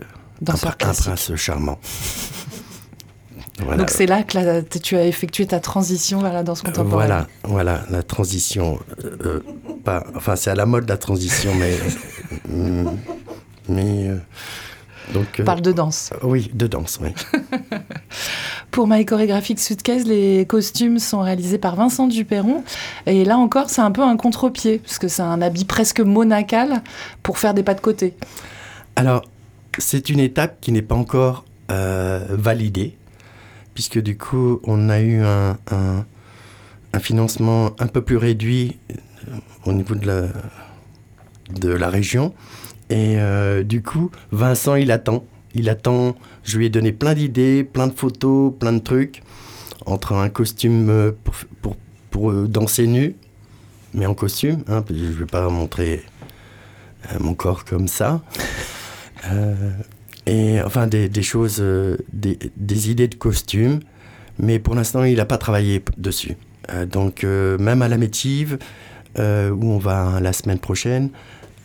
un, 0.47 0.55
prince 0.55 1.35
charmant. 1.37 1.79
Voilà. 3.61 3.77
Donc 3.79 3.91
c'est 3.91 4.07
là 4.07 4.23
que 4.23 4.39
la- 4.39 4.63
tu 4.63 4.97
as 4.97 5.07
effectué 5.07 5.47
ta 5.47 5.61
transition 5.61 6.21
vers 6.21 6.33
la 6.33 6.43
danse 6.43 6.63
contemporaine. 6.63 7.09
Voilà, 7.09 7.27
voilà, 7.45 7.83
la 7.91 8.03
transition. 8.03 8.79
euh, 9.05 9.17
euh, 9.25 9.41
pas, 9.85 10.05
enfin, 10.15 10.37
c'est 10.37 10.51
à 10.51 10.55
la 10.55 10.67
mode 10.67 10.89
la 10.89 10.97
transition, 10.97 11.53
mais. 11.55 11.75
euh, 12.53 12.85
mais. 13.69 14.09
euh, 14.09 14.17
donc. 15.13 15.27
On 15.39 15.43
euh, 15.43 15.45
parle 15.45 15.61
de 15.63 15.73
danse. 15.73 16.11
oui, 16.23 16.51
de 16.55 16.67
danse, 16.67 16.99
oui. 17.03 17.11
Pour 18.71 18.87
My 18.87 19.05
Chorégraphique 19.05 19.59
Suitcase, 19.59 20.05
les 20.05 20.45
costumes 20.47 20.99
sont 20.99 21.21
réalisés 21.21 21.59
par 21.59 21.75
Vincent 21.77 22.07
Duperron. 22.07 22.63
Et 23.07 23.25
là 23.25 23.39
encore, 23.39 23.71
c'est 23.71 23.81
un 23.81 23.91
peu 23.91 24.03
un 24.03 24.17
contre-pied, 24.17 24.79
parce 24.79 24.99
que 24.99 25.09
c'est 25.09 25.23
un 25.23 25.41
habit 25.41 25.65
presque 25.65 26.01
monacal 26.01 26.83
pour 27.23 27.39
faire 27.39 27.55
des 27.55 27.63
pas 27.63 27.75
de 27.75 27.81
côté. 27.81 28.15
Alors, 28.97 29.23
c'est 29.79 30.11
une 30.11 30.21
étape 30.21 30.59
qui 30.61 30.71
n'est 30.73 30.83
pas 30.83 30.95
encore 30.95 31.45
euh, 31.71 32.21
validée, 32.31 32.97
puisque 33.79 34.01
du 34.01 34.19
coup, 34.19 34.59
on 34.65 34.89
a 34.89 34.99
eu 34.99 35.23
un, 35.23 35.57
un- 35.71 36.05
un 36.93 36.99
financement 36.99 37.77
un 37.79 37.87
peu 37.87 38.03
plus 38.03 38.17
réduit 38.17 38.77
euh, 38.91 39.37
au 39.67 39.73
niveau 39.73 39.95
de 39.95 40.05
la, 40.05 40.23
de 41.55 41.69
la 41.69 41.89
région. 41.89 42.35
Et 42.91 43.21
euh, 43.21 43.63
du 43.63 43.81
coup, 43.81 44.11
Vincent, 44.33 44.75
il 44.75 44.91
attend. 44.91 45.23
Il 45.55 45.69
attend. 45.69 46.17
Je 46.43 46.59
lui 46.59 46.67
ai 46.67 46.71
donné 46.71 46.91
plein 46.91 47.15
d'idées, 47.15 47.63
plein 47.63 47.87
de 47.87 47.93
photos, 47.93 48.53
plein 48.59 48.73
de 48.73 48.81
trucs. 48.81 49.23
Entre 49.87 50.15
un 50.15 50.29
costume 50.29 50.91
euh, 50.91 51.13
pour, 51.23 51.37
pour, 51.63 51.77
pour, 52.11 52.33
danser 52.33 52.89
nu, 52.89 53.15
mais 53.95 54.07
en 54.07 54.15
costume. 54.15 54.65
Hein, 54.67 54.83
parce 54.83 54.99
que 54.99 55.07
je 55.07 55.13
ne 55.13 55.19
vais 55.19 55.27
pas 55.27 55.49
montrer 55.49 56.03
mon 57.21 57.35
corps 57.35 57.65
comme 57.65 57.87
ça. 57.87 58.23
Euh, 59.33 59.73
et 60.29 60.61
enfin, 60.63 60.87
des, 60.87 61.09
des 61.09 61.23
choses, 61.23 61.59
euh, 61.61 61.97
des, 62.13 62.39
des 62.57 62.91
idées 62.91 63.09
de 63.09 63.15
costumes. 63.15 63.81
Mais 64.39 64.59
pour 64.59 64.75
l'instant, 64.75 65.03
il 65.05 65.17
n'a 65.17 65.25
pas 65.25 65.39
travaillé 65.39 65.83
dessus. 65.97 66.37
Euh, 66.71 66.87
donc, 66.87 67.25
euh, 67.25 67.59
même 67.59 67.83
à 67.83 67.89
la 67.89 67.97
Métive, 67.97 68.59
où 69.17 69.21
on 69.73 69.79
va 69.79 70.21
la 70.21 70.33
semaine 70.33 70.61
prochaine, 70.61 71.11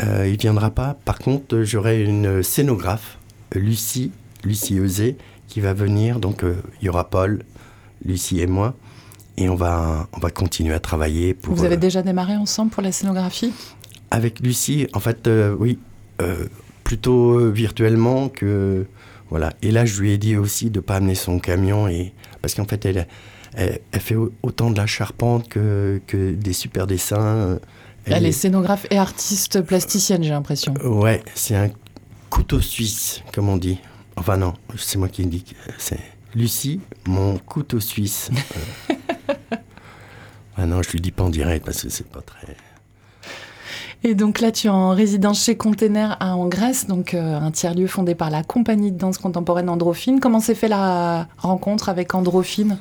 il 0.02 0.38
viendra 0.38 0.72
pas. 0.72 0.98
Par 1.06 1.20
contre, 1.20 1.62
j'aurai 1.62 2.02
une 2.02 2.42
scénographe, 2.42 3.20
Lucie, 3.54 4.12
Lucie 4.44 4.80
Eusé, 4.80 5.18
qui 5.48 5.62
va 5.62 5.76
venir. 5.76 6.20
Donc, 6.20 6.44
il 6.82 6.86
y 6.86 6.90
aura 6.90 7.12
Paul, 7.12 7.44
Lucie 8.04 8.40
et 8.40 8.48
moi. 8.48 8.74
Et 9.38 9.50
on 9.50 9.56
va, 9.56 10.08
on 10.14 10.20
va 10.20 10.32
continuer 10.32 10.74
à 10.74 10.80
travailler 10.80 11.36
pour. 11.36 11.54
Vous 11.54 11.64
avez 11.64 11.76
euh, 11.76 11.78
déjà 11.78 12.02
démarré 12.02 12.36
ensemble 12.36 12.72
pour 12.72 12.82
la 12.82 12.92
scénographie? 12.92 13.54
avec 14.14 14.40
Lucie, 14.42 14.88
en 14.94 15.00
fait, 15.00 15.28
euh, 15.28 15.56
oui, 15.58 15.80
euh, 16.22 16.46
plutôt 16.84 17.40
euh, 17.40 17.50
virtuellement 17.52 18.30
que 18.30 18.86
voilà. 19.30 19.54
Et 19.62 19.72
là, 19.72 19.86
je 19.86 20.00
lui 20.02 20.12
ai 20.12 20.18
dit 20.18 20.36
aussi 20.38 20.70
de 20.70 20.80
pas 20.80 20.98
amener 20.98 21.16
son 21.16 21.40
camion 21.40 21.88
et 21.88 22.14
parce 22.42 22.54
qu'en 22.56 22.66
fait, 22.66 22.86
elle, 22.86 23.08
elle, 23.56 23.80
elle 23.92 24.00
fait 24.00 24.16
au- 24.16 24.32
autant 24.44 24.70
de 24.70 24.78
la 24.78 24.86
charpente 24.86 25.48
que, 25.50 26.02
que 26.08 26.32
des 26.34 26.54
super 26.54 26.86
dessins. 26.88 27.60
Elle, 28.06 28.14
elle 28.14 28.26
est 28.26 28.30
est- 28.30 28.32
scénographe 28.34 28.86
et 28.92 28.98
artiste 28.98 29.62
plasticienne, 29.62 30.24
j'ai 30.24 30.30
l'impression. 30.32 30.74
Ouais, 30.84 31.24
c'est 31.36 31.56
un 31.56 31.70
couteau 32.30 32.60
suisse, 32.62 33.22
comme 33.34 33.50
on 33.50 33.58
dit. 33.58 33.80
Enfin 34.16 34.38
non, 34.38 34.54
c'est 34.78 34.98
moi 35.00 35.08
qui 35.08 35.24
le 35.24 35.30
dis. 35.30 35.46
C'est 35.78 36.00
Lucie, 36.36 36.82
mon 37.08 37.38
couteau 37.38 37.80
suisse. 37.80 38.30
Ah 40.56 40.68
non, 40.68 40.84
je 40.84 40.92
lui 40.92 41.02
dis 41.02 41.12
pas 41.12 41.24
en 41.24 41.30
direct 41.30 41.66
parce 41.66 41.82
que 41.82 41.90
c'est 41.90 42.08
pas 42.08 42.22
très. 42.22 42.56
Et 44.06 44.16
donc 44.16 44.42
là, 44.42 44.52
tu 44.52 44.68
es 44.68 44.70
en 44.70 44.90
résidence 44.90 45.46
chez 45.46 45.56
Container 45.56 46.18
à 46.20 46.36
en 46.36 46.48
Grèce, 46.48 46.88
donc 46.88 47.14
euh, 47.14 47.38
un 47.40 47.52
tiers-lieu 47.52 47.88
fondé 47.88 48.16
par 48.16 48.30
la 48.30 48.44
compagnie 48.44 48.92
de 48.92 48.98
danse 48.98 49.18
contemporaine 49.18 49.70
Androphine. 49.70 50.20
Comment 50.20 50.42
s'est 50.42 50.56
fait 50.56 50.68
la 50.68 51.30
rencontre 51.38 51.88
avec 51.88 52.14
Androphine? 52.14 52.80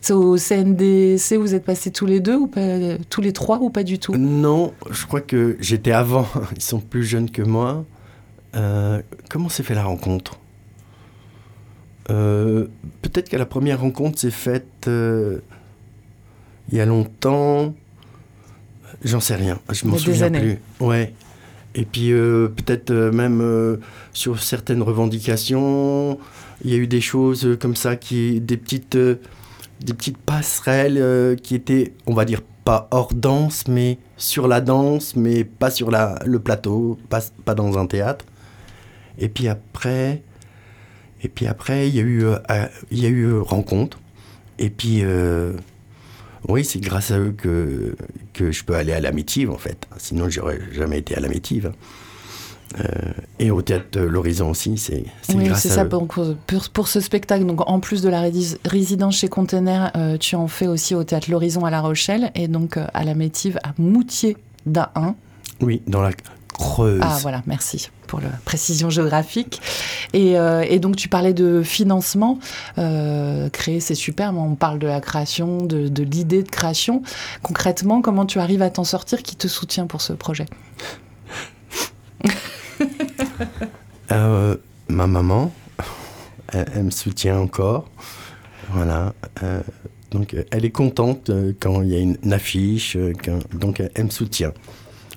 C'est 0.00 0.14
au 0.14 0.36
CNDC, 0.38 1.36
vous 1.36 1.54
êtes 1.54 1.64
passés 1.64 1.90
tous 1.90 2.06
les 2.06 2.20
deux 2.20 2.36
ou 2.36 2.46
pas, 2.46 2.96
tous 3.10 3.20
les 3.20 3.32
trois 3.32 3.58
ou 3.58 3.68
pas 3.68 3.82
du 3.82 3.98
tout? 3.98 4.16
Non, 4.16 4.72
je 4.90 5.04
crois 5.06 5.20
que 5.20 5.58
j'étais 5.60 5.92
avant. 5.92 6.26
Ils 6.56 6.62
sont 6.62 6.80
plus 6.80 7.04
jeunes 7.04 7.30
que 7.30 7.42
moi. 7.42 7.84
Euh, 8.56 9.02
comment 9.28 9.50
s'est 9.50 9.62
fait 9.62 9.74
la 9.74 9.84
rencontre? 9.84 10.38
Euh, 12.10 12.66
Peut-être 13.02 13.28
que 13.28 13.36
la 13.36 13.46
première 13.46 13.80
rencontre 13.80 14.18
s'est 14.18 14.30
faite 14.30 14.88
il 14.88 16.78
y 16.78 16.80
a 16.80 16.86
longtemps. 16.86 17.74
J'en 19.04 19.20
sais 19.20 19.34
rien. 19.34 19.58
Je 19.70 19.86
m'en 19.86 19.98
souviens 19.98 20.26
années. 20.26 20.40
plus. 20.40 20.86
Ouais. 20.86 21.12
Et 21.74 21.84
puis 21.84 22.12
euh, 22.12 22.48
peut-être 22.48 22.90
euh, 22.90 23.10
même 23.12 23.40
euh, 23.40 23.78
sur 24.12 24.42
certaines 24.42 24.82
revendications, 24.82 26.18
il 26.64 26.70
y 26.70 26.74
a 26.74 26.76
eu 26.76 26.86
des 26.86 27.00
choses 27.00 27.56
comme 27.60 27.76
ça 27.76 27.96
qui, 27.96 28.40
des 28.40 28.56
petites, 28.56 28.96
euh, 28.96 29.16
des 29.80 29.94
petites 29.94 30.18
passerelles 30.18 31.36
qui 31.42 31.54
étaient, 31.54 31.94
on 32.06 32.14
va 32.14 32.24
dire, 32.24 32.40
pas 32.64 32.88
hors 32.90 33.12
danse, 33.14 33.66
mais 33.66 33.98
sur 34.16 34.46
la 34.46 34.60
danse, 34.60 35.16
mais 35.16 35.44
pas 35.44 35.70
sur 35.70 35.90
la, 35.90 36.18
le 36.24 36.38
plateau, 36.38 36.98
pas, 37.08 37.20
pas 37.44 37.54
dans 37.54 37.78
un 37.78 37.86
théâtre. 37.86 38.24
Et 39.18 39.28
puis 39.28 39.48
après, 39.48 40.22
et 41.22 41.28
puis 41.28 41.46
après, 41.46 41.88
il 41.88 41.96
y 41.96 41.98
a 41.98 42.02
eu, 42.02 42.24
il 42.90 43.00
y 43.00 43.06
a 43.06 43.08
eu 43.08 43.38
rencontre. 43.38 43.98
Et 44.58 44.70
puis, 44.70 45.02
oui, 46.48 46.64
c'est 46.64 46.80
grâce 46.80 47.10
à 47.10 47.18
eux 47.18 47.34
que, 47.36 47.94
que 48.32 48.50
je 48.52 48.64
peux 48.64 48.74
aller 48.74 48.92
à 48.92 49.00
la 49.00 49.12
Métive, 49.12 49.50
en 49.50 49.58
fait. 49.58 49.86
Sinon, 49.98 50.28
j'aurais 50.28 50.60
jamais 50.72 50.98
été 50.98 51.14
à 51.16 51.20
la 51.20 51.28
Métive. 51.28 51.72
Euh, 52.78 52.84
et 53.38 53.50
au 53.50 53.60
théâtre 53.60 54.00
l'Horizon 54.00 54.50
aussi, 54.50 54.78
c'est 54.78 55.04
Oui, 55.34 55.44
grâce 55.44 55.62
c'est 55.62 55.70
à 55.72 55.74
ça 55.74 55.84
eux. 55.84 55.88
pour, 55.88 56.06
pour, 56.08 56.34
pour 56.72 56.88
ce 56.88 57.00
spectacle. 57.00 57.44
Donc, 57.44 57.68
en 57.68 57.80
plus 57.80 58.00
de 58.02 58.08
la 58.08 58.22
résidence 58.64 59.16
chez 59.18 59.28
Container, 59.28 59.90
euh, 59.96 60.16
tu 60.16 60.36
en 60.36 60.48
fais 60.48 60.66
aussi 60.66 60.94
au 60.94 61.04
théâtre 61.04 61.30
L'Horizon 61.30 61.64
à 61.64 61.70
La 61.70 61.80
Rochelle 61.80 62.30
et 62.34 62.48
donc 62.48 62.76
euh, 62.76 62.86
à 62.94 63.04
la 63.04 63.14
Métive 63.14 63.58
à 63.62 63.74
Moutier 63.78 64.36
d'A1. 64.66 65.14
Oui, 65.60 65.82
dans 65.86 66.00
la 66.00 66.12
Creuse. 66.52 67.00
Ah 67.02 67.18
voilà, 67.22 67.42
merci 67.46 67.90
pour 68.12 68.20
la 68.20 68.28
précision 68.44 68.90
géographique. 68.90 69.62
Et, 70.12 70.38
euh, 70.38 70.66
et 70.68 70.78
donc 70.78 70.96
tu 70.96 71.08
parlais 71.08 71.32
de 71.32 71.62
financement. 71.62 72.38
Euh, 72.76 73.48
créer, 73.48 73.80
c'est 73.80 73.94
super, 73.94 74.34
mais 74.34 74.40
on 74.40 74.54
parle 74.54 74.78
de 74.78 74.86
la 74.86 75.00
création, 75.00 75.58
de, 75.58 75.88
de 75.88 76.02
l'idée 76.02 76.42
de 76.42 76.48
création. 76.50 77.02
Concrètement, 77.42 78.02
comment 78.02 78.26
tu 78.26 78.38
arrives 78.38 78.60
à 78.60 78.68
t'en 78.68 78.84
sortir 78.84 79.22
Qui 79.22 79.36
te 79.36 79.48
soutient 79.48 79.86
pour 79.86 80.02
ce 80.02 80.12
projet 80.12 80.46
Euh, 84.10 84.56
ma 84.88 85.06
maman, 85.06 85.50
elle, 86.52 86.66
elle 86.74 86.82
me 86.84 86.90
soutient 86.90 87.38
encore. 87.38 87.86
Voilà. 88.72 89.14
donc, 90.10 90.36
elle 90.50 90.66
est 90.66 90.70
contente 90.70 91.30
quand 91.60 91.80
il 91.80 91.88
y 91.88 91.96
a 91.96 91.98
une, 91.98 92.18
une 92.22 92.32
affiche. 92.34 92.98
donc, 93.54 93.80
elle, 93.80 93.90
elle 93.94 94.04
me 94.04 94.10
soutient. 94.10 94.52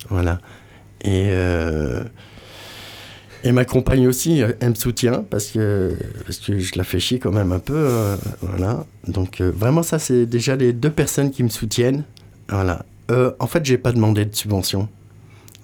Voilà. 0.10 0.40
Et, 1.02 1.28
euh, 1.30 2.04
et 3.44 3.52
ma 3.52 3.64
compagne 3.66 4.08
aussi, 4.08 4.42
elle 4.60 4.70
me 4.70 4.76
soutient 4.76 5.24
parce 5.30 5.48
que, 5.48 5.96
parce 6.26 6.40
que 6.40 6.58
je 6.58 6.76
la 6.78 6.84
fais 6.84 7.00
chier 7.00 7.20
quand 7.20 7.32
même 7.32 7.52
un 7.52 7.60
peu. 7.60 7.74
euh, 7.76 8.16
voilà. 8.42 8.86
Donc, 9.08 9.40
euh, 9.42 9.52
vraiment, 9.56 9.84
ça, 9.84 10.00
c'est 10.00 10.26
déjà 10.26 10.56
les 10.56 10.74
deux 10.74 10.90
personnes 10.90 11.30
qui 11.32 11.44
me 11.44 11.50
soutiennent. 11.50 12.04
Voilà. 12.50 12.86
En 13.40 13.46
fait, 13.46 13.64
j'ai 13.64 13.78
pas 13.78 13.92
demandé 13.92 14.26
de 14.26 14.36
subvention. 14.36 14.90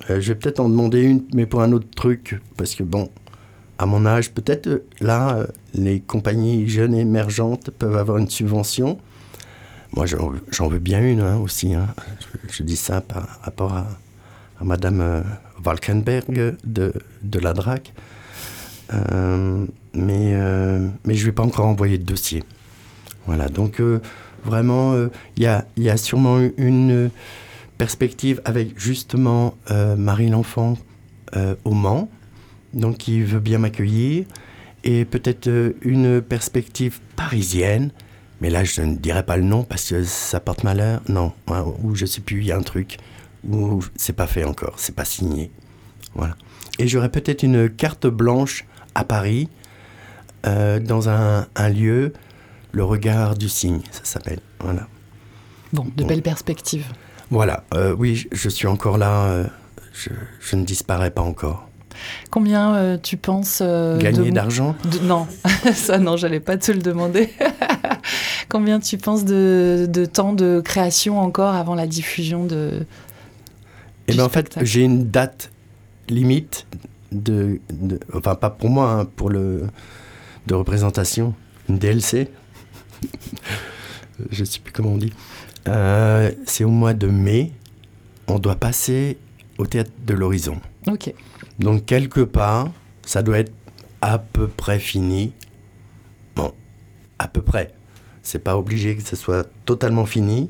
Je 0.08 0.14
vais 0.20 0.36
peut-être 0.36 0.60
en 0.60 0.70
demander 0.70 1.02
une, 1.02 1.24
mais 1.34 1.46
pour 1.48 1.62
un 1.64 1.72
autre 1.72 1.88
truc. 1.96 2.40
Parce 2.56 2.76
que, 2.76 2.84
bon, 2.84 3.10
à 3.80 3.88
mon 3.88 4.06
âge, 4.06 4.32
peut-être 4.32 4.84
là, 5.00 5.48
les 5.74 6.02
compagnies 6.02 6.68
jeunes 6.68 6.94
émergentes 6.94 7.72
peuvent 7.72 7.98
avoir 7.98 8.18
une 8.20 8.30
subvention. 8.30 9.00
Moi, 9.96 10.06
j'en 10.06 10.68
veux 10.68 10.80
bien 10.80 11.02
une 11.02 11.22
hein, 11.22 11.38
aussi. 11.38 11.74
hein. 11.74 11.88
Je 12.52 12.62
dis 12.62 12.76
ça 12.76 13.02
par 13.02 13.40
rapport 13.42 13.74
à, 13.74 13.88
Madame 14.64 15.02
euh, 15.02 15.22
Valkenberg 15.64 16.56
de, 16.64 16.94
de 17.24 17.40
la 17.40 17.54
DRAC. 17.54 17.94
Euh, 18.94 19.66
mais, 19.94 20.34
euh, 20.34 20.88
mais 21.06 21.14
je 21.16 21.22
ne 21.22 21.26
vais 21.28 21.32
pas 21.32 21.44
encore 21.44 21.66
envoyer 21.66 21.98
de 21.98 22.04
dossier. 22.04 22.44
Voilà, 23.26 23.48
donc 23.48 23.80
euh, 23.80 24.02
vraiment, 24.44 24.94
euh, 24.94 25.10
il 25.38 25.44
y, 25.44 25.48
a, 25.48 25.66
y 25.78 25.90
a 25.90 25.98
sûrement 25.98 26.40
une 26.58 27.10
perspective 27.78 28.42
avec 28.46 28.80
justement 28.80 29.56
euh, 29.70 29.96
Marie 29.96 30.30
l'Enfant 30.30 30.78
euh, 31.36 31.56
au 31.64 31.72
Mans, 31.72 32.10
donc 32.74 32.98
qui 32.98 33.22
veut 33.22 33.40
bien 33.40 33.60
m'accueillir, 33.60 34.26
et 34.84 35.06
peut-être 35.06 35.48
euh, 35.48 35.74
une 35.82 36.22
perspective 36.22 37.00
parisienne, 37.16 37.92
mais 38.42 38.50
là 38.50 38.64
je 38.64 38.82
ne 38.82 38.96
dirais 38.96 39.24
pas 39.24 39.38
le 39.38 39.44
nom 39.44 39.64
parce 39.64 39.90
que 39.90 40.04
ça 40.04 40.40
porte 40.40 40.64
malheur, 40.64 41.02
non, 41.08 41.32
hein, 41.48 41.66
ou 41.84 41.96
je 41.96 42.06
sais 42.06 42.22
plus, 42.22 42.40
il 42.40 42.48
y 42.48 42.52
a 42.52 42.58
un 42.58 42.64
truc 42.64 42.98
où 43.48 43.84
c'est 43.96 44.14
pas 44.14 44.28
fait 44.28 44.44
encore, 44.44 44.74
c'est 44.78 44.96
pas 44.96 45.06
signé, 45.06 45.52
voilà. 46.14 46.36
Et 46.80 46.88
j'aurais 46.88 47.10
peut-être 47.10 47.44
une 47.44 47.70
carte 47.70 48.08
blanche 48.08 48.66
à 48.96 49.04
Paris, 49.04 49.50
euh, 50.46 50.80
dans 50.80 51.10
un, 51.10 51.48
un 51.56 51.70
lieu, 51.70 52.14
le 52.72 52.84
regard 52.84 53.36
du 53.36 53.50
cygne, 53.50 53.82
ça 53.92 54.02
s'appelle, 54.04 54.40
voilà. 54.60 54.88
Bon, 55.74 55.88
de 55.96 56.04
belles 56.04 56.22
perspectives. 56.22 56.86
Voilà, 57.30 57.64
euh, 57.74 57.96
oui, 57.98 58.16
je, 58.16 58.28
je 58.32 58.50
suis 58.50 58.68
encore 58.68 58.98
là, 58.98 59.26
euh, 59.26 59.48
je, 59.94 60.10
je 60.40 60.56
ne 60.56 60.66
disparais 60.66 61.12
pas 61.12 61.22
encore. 61.22 61.68
Combien 62.32 62.98
tu 63.04 63.18
penses 63.18 63.62
Gagner 63.62 64.32
d'argent? 64.32 64.76
Non, 65.04 65.28
ça 65.74 66.00
non, 66.00 66.18
j'allais 66.18 66.40
pas 66.40 66.58
te 66.58 66.72
le 66.72 66.82
demander. 66.82 67.30
Combien 68.50 68.80
tu 68.80 68.98
penses 68.98 69.24
de, 69.24 69.88
de 69.88 70.06
temps 70.06 70.34
de 70.34 70.62
création 70.64 71.20
encore 71.20 71.54
avant 71.54 71.76
la 71.76 71.88
diffusion 71.88 72.46
de... 72.46 72.86
Eh 74.12 74.14
du 74.14 74.18
bien, 74.18 74.26
en 74.26 74.30
fait, 74.30 74.58
j'ai 74.62 74.82
une 74.84 75.10
date 75.10 75.52
limite 76.10 76.68
de, 77.12 77.60
de- 77.72 78.00
Enfin, 78.14 78.36
pas 78.36 78.50
pour 78.50 78.70
moi, 78.70 78.92
hein, 78.92 79.06
pour 79.06 79.30
le. 79.30 79.68
de 80.48 80.54
représentation, 80.54 81.34
une 81.70 81.78
DLC. 81.78 82.30
je 84.32 84.44
sais 84.44 84.60
plus 84.60 84.72
comment 84.72 84.92
on 84.94 84.98
dit. 84.98 85.14
Euh, 85.68 86.32
c'est 86.46 86.64
au 86.64 86.70
mois 86.70 86.94
de 86.94 87.08
mai. 87.08 87.52
On 88.28 88.40
doit 88.40 88.56
passer 88.56 89.18
au 89.58 89.66
théâtre 89.66 89.92
de 90.06 90.14
l'Horizon. 90.14 90.60
Ok. 90.88 91.14
Donc, 91.60 91.86
quelque 91.86 92.22
part, 92.22 92.72
ça 93.06 93.22
doit 93.24 93.40
être 93.40 93.52
à 94.02 94.18
peu 94.18 94.48
près 94.48 94.80
fini. 94.80 95.34
Bon, 96.36 96.54
à 97.20 97.28
peu 97.28 97.42
près. 97.42 97.74
C'est 98.24 98.40
pas 98.40 98.58
obligé 98.58 98.96
que 98.96 99.04
ce 99.04 99.16
soit 99.16 99.48
totalement 99.66 100.06
fini, 100.06 100.50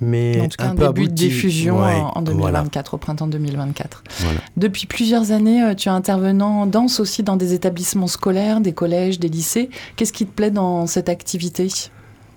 mais 0.00 0.40
En 0.40 0.48
tout 0.48 0.56
cas, 0.56 0.64
un 0.64 0.70
un 0.70 0.74
peu 0.74 0.86
début 0.88 1.08
de 1.08 1.14
diffusion 1.14 1.82
Ouais, 1.82 1.94
en, 1.94 2.12
en 2.16 2.22
2024, 2.22 2.94
au 2.94 2.98
printemps 2.98 3.26
2024. 3.26 4.02
Voilà. 4.20 4.40
Depuis 4.56 4.86
plusieurs 4.86 5.32
années, 5.32 5.62
euh, 5.62 5.74
tu 5.74 5.88
es 5.88 5.92
intervenant 5.92 6.62
en 6.62 6.66
danse 6.66 7.00
aussi 7.00 7.22
dans 7.22 7.36
des 7.36 7.52
établissements 7.52 8.06
scolaires, 8.06 8.60
des 8.60 8.72
collèges, 8.72 9.18
des 9.18 9.28
lycées. 9.28 9.70
Qu'est-ce 9.96 10.12
qui 10.12 10.26
te 10.26 10.32
plaît 10.32 10.50
dans 10.50 10.86
cette 10.86 11.08
activité? 11.08 11.68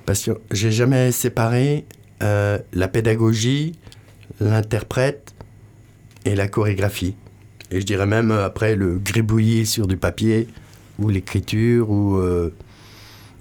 Parce 0.06 0.23
que 0.23 0.32
j'ai 0.52 0.71
jamais 0.71 1.12
séparé 1.12 1.86
euh, 2.21 2.58
la 2.73 2.88
pédagogie, 2.88 3.73
l'interprète 4.39 5.34
et 6.26 6.36
la 6.36 6.47
chorégraphie. 6.47 7.15
Et 7.71 7.82
je 7.82 7.86
dirais 7.86 8.06
même 8.06 8.32
euh, 8.32 8.45
après 8.45 8.76
le 8.76 8.97
gribouillis 8.99 9.65
sur 9.65 9.88
du 9.88 9.97
papier, 9.97 10.47
ou 10.99 11.10
l'écriture, 11.10 11.89
ou, 11.89 12.17
euh, 12.17 12.54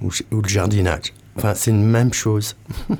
ou 0.00 0.10
le 0.40 0.48
jardinage. 0.48 1.12
Enfin, 1.36 1.54
c'est 1.54 1.70
une 1.70 1.84
même 1.84 2.12
chose. 2.12 2.56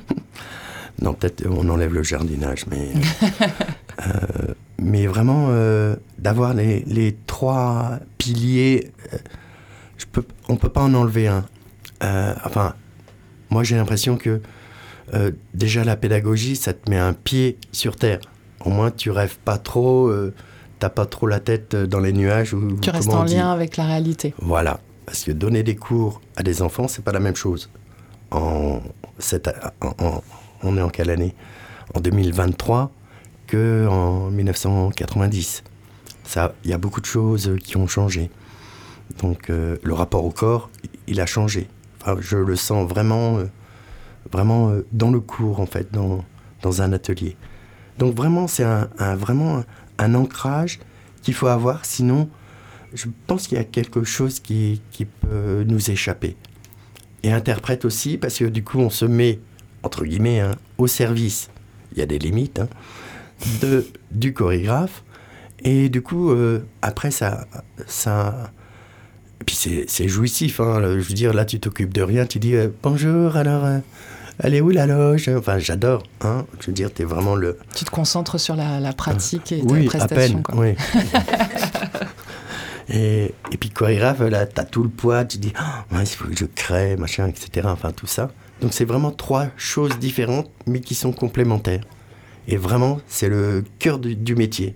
non, 1.01 1.13
peut-être 1.13 1.45
on 1.49 1.67
enlève 1.69 1.93
le 1.93 2.03
jardinage, 2.03 2.65
mais. 2.67 2.89
euh, 4.07 4.53
mais 4.79 5.07
vraiment, 5.07 5.47
euh, 5.49 5.95
d'avoir 6.19 6.53
les, 6.53 6.81
les 6.81 7.15
trois 7.27 7.99
piliers, 8.17 8.91
euh, 9.13 9.17
je 9.97 10.05
peux, 10.05 10.23
on 10.49 10.53
ne 10.53 10.57
peut 10.57 10.69
pas 10.69 10.81
en 10.81 10.93
enlever 10.93 11.27
un. 11.27 11.45
Euh, 12.03 12.33
enfin, 12.45 12.73
moi 13.49 13.63
j'ai 13.63 13.75
l'impression 13.75 14.17
que 14.17 14.41
euh, 15.13 15.31
déjà 15.53 15.83
la 15.83 15.95
pédagogie, 15.95 16.55
ça 16.55 16.73
te 16.73 16.89
met 16.89 16.97
un 16.97 17.13
pied 17.13 17.57
sur 17.71 17.95
terre. 17.95 18.19
Au 18.65 18.69
moins 18.69 18.91
tu 18.91 19.09
rêves 19.11 19.37
pas 19.43 19.57
trop, 19.57 20.07
euh, 20.07 20.33
t'as 20.79 20.89
pas 20.89 21.05
trop 21.05 21.27
la 21.27 21.39
tête 21.39 21.75
dans 21.75 21.99
les 21.99 22.13
nuages. 22.13 22.53
Ou, 22.53 22.77
Tu 22.81 22.89
restes 22.89 23.09
en 23.13 23.23
lien 23.23 23.51
avec 23.51 23.77
la 23.77 23.85
réalité. 23.85 24.33
Voilà, 24.39 24.79
parce 25.05 25.23
que 25.23 25.31
donner 25.31 25.63
des 25.63 25.75
cours 25.75 26.21
à 26.35 26.43
des 26.43 26.61
enfants, 26.61 26.87
c'est 26.87 27.03
pas 27.03 27.11
la 27.13 27.19
même 27.19 27.35
chose. 27.35 27.69
En 28.31 28.81
cette, 29.19 29.49
en- 29.81 29.93
en- 30.03 30.23
on 30.63 30.77
est 30.77 30.81
en 30.81 30.89
quelle 30.89 31.09
année? 31.09 31.33
En 31.93 31.99
2023 31.99 32.91
que 33.47 33.87
en 33.89 34.29
1990. 34.31 35.63
Ça, 36.23 36.53
il 36.63 36.69
y 36.71 36.73
a 36.73 36.77
beaucoup 36.77 37.01
de 37.01 37.05
choses 37.05 37.55
qui 37.63 37.77
ont 37.77 37.87
changé. 37.87 38.29
Donc 39.19 39.49
euh, 39.49 39.77
le 39.83 39.93
rapport 39.93 40.23
au 40.25 40.31
corps, 40.31 40.69
il 41.07 41.19
a 41.21 41.25
changé. 41.25 41.67
Je 42.19 42.37
le 42.37 42.55
sens 42.55 42.87
vraiment, 42.89 43.37
euh, 43.37 43.45
vraiment 44.31 44.69
euh, 44.69 44.85
dans 44.91 45.11
le 45.11 45.19
cours 45.19 45.59
en 45.59 45.65
fait, 45.65 45.91
dans, 45.91 46.23
dans 46.61 46.81
un 46.81 46.93
atelier. 46.93 47.35
Donc 47.99 48.15
vraiment, 48.15 48.47
c'est 48.47 48.63
un, 48.63 48.89
un- 48.97 49.15
vraiment 49.15 49.57
un, 49.59 49.65
un 49.99 50.15
ancrage 50.15 50.79
qu'il 51.21 51.33
faut 51.33 51.47
avoir, 51.47 51.85
sinon 51.85 52.29
je 52.93 53.07
pense 53.27 53.47
qu'il 53.47 53.57
y 53.57 53.61
a 53.61 53.63
quelque 53.65 54.03
chose 54.03 54.39
qui, 54.39 54.81
qui 54.91 55.05
peut 55.05 55.63
nous 55.67 55.89
échapper. 55.91 56.35
Et 57.23 57.31
interprète 57.31 57.85
aussi, 57.85 58.17
parce 58.17 58.37
que 58.37 58.45
du 58.45 58.63
coup, 58.63 58.79
on 58.79 58.89
se 58.89 59.05
met, 59.05 59.39
entre 59.83 60.05
guillemets, 60.05 60.39
hein, 60.39 60.51
au 60.77 60.87
service, 60.87 61.49
il 61.91 61.99
y 61.99 62.01
a 62.01 62.05
des 62.05 62.19
limites, 62.19 62.59
hein, 62.59 62.67
de, 63.61 63.85
du 64.11 64.33
chorégraphe. 64.33 65.03
Et 65.65 65.89
du 65.89 66.01
coup, 66.01 66.31
euh, 66.31 66.65
après, 66.81 67.11
ça. 67.11 67.45
ça 67.87 68.51
et 69.41 69.45
puis 69.45 69.55
c'est 69.87 70.07
jouissif, 70.07 70.59
hein, 70.61 70.79
le- 70.79 70.99
je 71.01 71.07
veux 71.07 71.13
dire, 71.13 71.33
là, 71.33 71.43
tu 71.45 71.59
t'occupes 71.59 71.93
de 71.93 72.01
rien, 72.01 72.25
tu 72.25 72.39
dis 72.39 72.55
euh, 72.55 72.69
bonjour, 72.81 73.35
alors, 73.35 73.65
euh, 73.65 73.79
elle 74.39 74.55
est 74.55 74.61
où 74.61 74.69
la 74.69 74.85
loge? 74.87 75.27
Enfin, 75.29 75.59
j'adore, 75.59 76.03
hein, 76.21 76.45
je 76.61 76.67
veux 76.67 76.73
dire, 76.73 76.91
t'es 76.93 77.03
vraiment 77.03 77.35
le, 77.35 77.57
Tu 77.75 77.83
te 77.85 77.89
concentres 77.91 78.39
sur 78.39 78.55
la, 78.55 78.79
la 78.79 78.93
pratique 78.93 79.51
et 79.51 79.61
oui, 79.63 79.87
ta 79.89 79.97
à 80.03 80.07
prestation. 80.07 80.15
peine. 80.15 80.43
quoi. 80.43 80.55
Oui. 80.57 80.75
et, 82.89 83.33
et 83.51 83.57
puis 83.57 83.69
chorégraphe, 83.69 84.19
là, 84.19 84.45
t'as 84.45 84.63
tout 84.65 84.83
le 84.83 84.89
poids, 84.89 85.25
tu 85.25 85.37
dis, 85.37 85.53
ouais, 85.91 86.03
il 86.03 86.07
faut 86.07 86.25
que 86.27 86.35
je 86.37 86.45
crée, 86.45 86.95
machin, 86.97 87.27
etc. 87.27 87.67
Enfin, 87.69 87.91
tout 87.91 88.07
ça. 88.07 88.31
Donc 88.63 88.71
c'est 88.71 88.85
vraiment 88.85 89.11
trois 89.11 89.47
choses 89.57 89.99
différentes, 89.99 90.49
mais 90.67 90.79
qui 90.79 90.95
sont 90.95 91.11
complémentaires. 91.11 91.83
Et 92.47 92.55
vraiment, 92.55 92.99
c'est 93.07 93.27
le 93.27 93.61
cœur 93.77 93.99
du, 93.99 94.35
métier. 94.35 94.73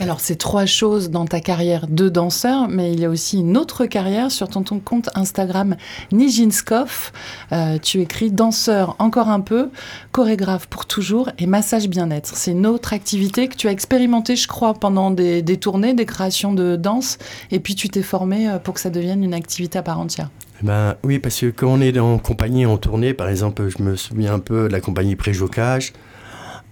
Alors, 0.00 0.20
c'est 0.20 0.36
trois 0.36 0.66
choses 0.66 1.08
dans 1.08 1.24
ta 1.24 1.40
carrière 1.40 1.86
de 1.86 2.10
danseur, 2.10 2.68
mais 2.68 2.92
il 2.92 3.00
y 3.00 3.06
a 3.06 3.08
aussi 3.08 3.38
une 3.38 3.56
autre 3.56 3.86
carrière 3.86 4.30
sur 4.30 4.48
ton, 4.48 4.62
ton 4.62 4.80
compte 4.80 5.08
Instagram 5.14 5.76
Nijinskov. 6.12 7.12
Euh, 7.52 7.78
tu 7.78 8.02
écris 8.02 8.30
danseur 8.30 8.96
encore 8.98 9.30
un 9.30 9.40
peu, 9.40 9.70
chorégraphe 10.12 10.66
pour 10.66 10.84
toujours 10.84 11.30
et 11.38 11.46
massage 11.46 11.88
bien-être. 11.88 12.36
C'est 12.36 12.50
une 12.50 12.66
autre 12.66 12.92
activité 12.92 13.48
que 13.48 13.56
tu 13.56 13.66
as 13.66 13.72
expérimentée, 13.72 14.36
je 14.36 14.46
crois, 14.46 14.74
pendant 14.74 15.10
des, 15.10 15.40
des 15.40 15.56
tournées, 15.56 15.94
des 15.94 16.06
créations 16.06 16.52
de 16.52 16.76
danse, 16.76 17.16
et 17.50 17.60
puis 17.60 17.74
tu 17.74 17.88
t'es 17.88 18.02
formé 18.02 18.46
euh, 18.46 18.58
pour 18.58 18.74
que 18.74 18.80
ça 18.80 18.90
devienne 18.90 19.24
une 19.24 19.34
activité 19.34 19.78
à 19.78 19.82
part 19.82 20.00
entière. 20.00 20.28
Ben, 20.62 20.96
oui, 21.04 21.18
parce 21.18 21.40
que 21.40 21.46
quand 21.46 21.68
on 21.68 21.80
est 21.80 21.98
en 21.98 22.18
compagnie 22.18 22.66
en 22.66 22.76
tournée, 22.78 23.14
par 23.14 23.28
exemple, 23.28 23.68
je 23.68 23.82
me 23.82 23.96
souviens 23.96 24.34
un 24.34 24.38
peu 24.38 24.68
de 24.68 24.72
la 24.72 24.80
compagnie 24.80 25.16
Préjocage. 25.16 25.92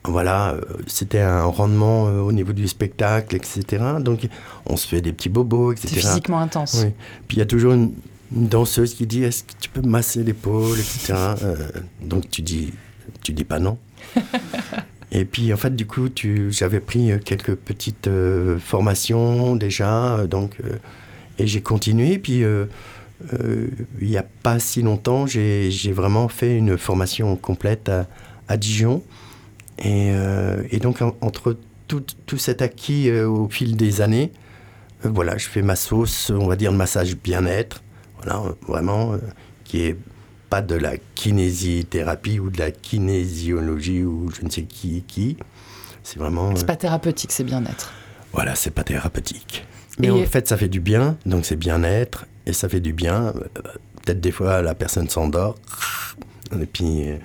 Voilà, 0.05 0.53
euh, 0.53 0.61
c'était 0.87 1.21
un 1.21 1.45
rendement 1.45 2.07
euh, 2.07 2.21
au 2.21 2.33
niveau 2.33 2.53
du 2.53 2.69
spectacle, 2.69 3.35
etc. 3.37 3.83
Donc, 4.01 4.27
on 4.65 4.77
se 4.77 4.87
fait 4.87 5.01
des 5.01 5.13
petits 5.13 5.29
bobos, 5.29 5.75
C'est 5.77 5.89
etc. 5.89 6.09
physiquement 6.09 6.39
intense. 6.39 6.83
Oui. 6.85 6.93
Puis 7.27 7.37
il 7.37 7.41
y 7.41 7.43
a 7.43 7.47
toujours 7.47 7.73
une, 7.73 7.93
une 8.35 8.49
danseuse 8.49 8.95
qui 8.95 9.07
dit 9.07 9.25
Est-ce 9.25 9.43
que 9.45 9.53
tu 9.61 9.69
peux 9.69 9.83
me 9.83 9.89
masser 9.89 10.23
l'épaule, 10.23 10.79
etc. 10.79 11.15
Euh, 11.43 11.57
donc 12.01 12.31
tu 12.31 12.43
dis, 12.43 12.73
tu 13.23 13.33
dis 13.33 13.45
pas 13.45 13.59
non. 13.59 13.79
Et 15.11 15.25
puis 15.25 15.53
en 15.53 15.57
fait, 15.57 15.75
du 15.75 15.87
coup, 15.87 16.09
tu, 16.09 16.53
j'avais 16.53 16.81
pris 16.81 17.11
quelques 17.25 17.55
petites 17.55 18.09
euh, 18.09 18.59
formations 18.59 19.57
déjà, 19.57 20.27
donc 20.27 20.57
euh, 20.65 20.77
et 21.39 21.47
j'ai 21.47 21.63
continué. 21.63 22.19
Puis 22.19 22.45
euh, 22.45 22.67
il 23.33 24.09
n'y 24.09 24.17
a 24.17 24.25
pas 24.43 24.59
si 24.59 24.83
longtemps, 24.83 25.27
j'ai, 25.27 25.71
vraiment 25.93 26.29
fait 26.29 26.57
une 26.57 26.79
formation 26.79 27.35
complète 27.37 27.89
à, 27.89 28.07
à 28.49 28.57
Dijon. 28.57 29.03
Et, 29.79 30.11
euh, 30.13 30.63
et 30.71 30.79
donc 30.79 31.03
en- 31.03 31.17
entre 31.21 31.57
tout, 31.87 32.05
tout 32.27 32.39
cet 32.39 32.63
acquis 32.63 33.09
euh, 33.09 33.29
au 33.29 33.49
fil 33.49 33.77
des 33.77 34.01
années, 34.01 34.33
euh, 35.05 35.11
voilà, 35.13 35.39
je 35.39 35.47
fais 35.49 35.63
ma 35.63 35.77
sauce, 35.77 36.31
on 36.31 36.47
va 36.49 36.57
dire, 36.57 36.73
de 36.73 36.77
massage 36.77 37.17
bien-être, 37.17 37.83
voilà, 38.23 38.41
euh, 38.41 38.53
vraiment, 38.67 39.13
euh, 39.13 39.19
qui 39.65 39.83
est 39.83 39.97
pas 40.51 40.63
de 40.63 40.75
la 40.75 40.97
kinésithérapie 41.15 42.41
ou 42.41 42.51
de 42.51 42.59
la 42.59 42.71
kinésiologie 42.71 44.03
ou 44.03 44.31
je 44.31 44.45
ne 44.45 44.51
sais 44.51 44.63
qui, 44.63 45.03
qui. 45.07 45.37
C'est 46.03 46.19
vraiment, 46.19 46.51
euh, 46.51 46.55
C'est 46.57 46.67
pas 46.67 46.77
thérapeutique, 46.77 47.33
c'est 47.33 47.45
bien-être. 47.45 47.93
voilà, 48.33 48.55
c'est 48.55 48.71
pas 48.71 48.83
thérapeutique. 48.85 49.65
Mais 49.99 50.09
Et- 50.09 50.11
en 50.11 50.25
fait, 50.27 50.49
ça 50.49 50.57
fait 50.57 50.69
du 50.69 50.81
bien, 50.81 51.17
donc 51.27 51.45
c'est 51.45 51.57
bien-être, 51.57 52.27
et 52.49 52.53
ça 52.53 52.69
fait 52.69 52.81
du 52.81 52.93
bien. 52.93 53.27
euh, 53.27 53.33
Peut-être 54.05 54.21
des 54.21 54.33
fois, 54.33 54.63
la 54.63 54.75
personne 54.75 55.09
s'endort, 55.09 55.57
et 56.59 56.65
puis, 56.67 57.11
euh, 57.11 57.19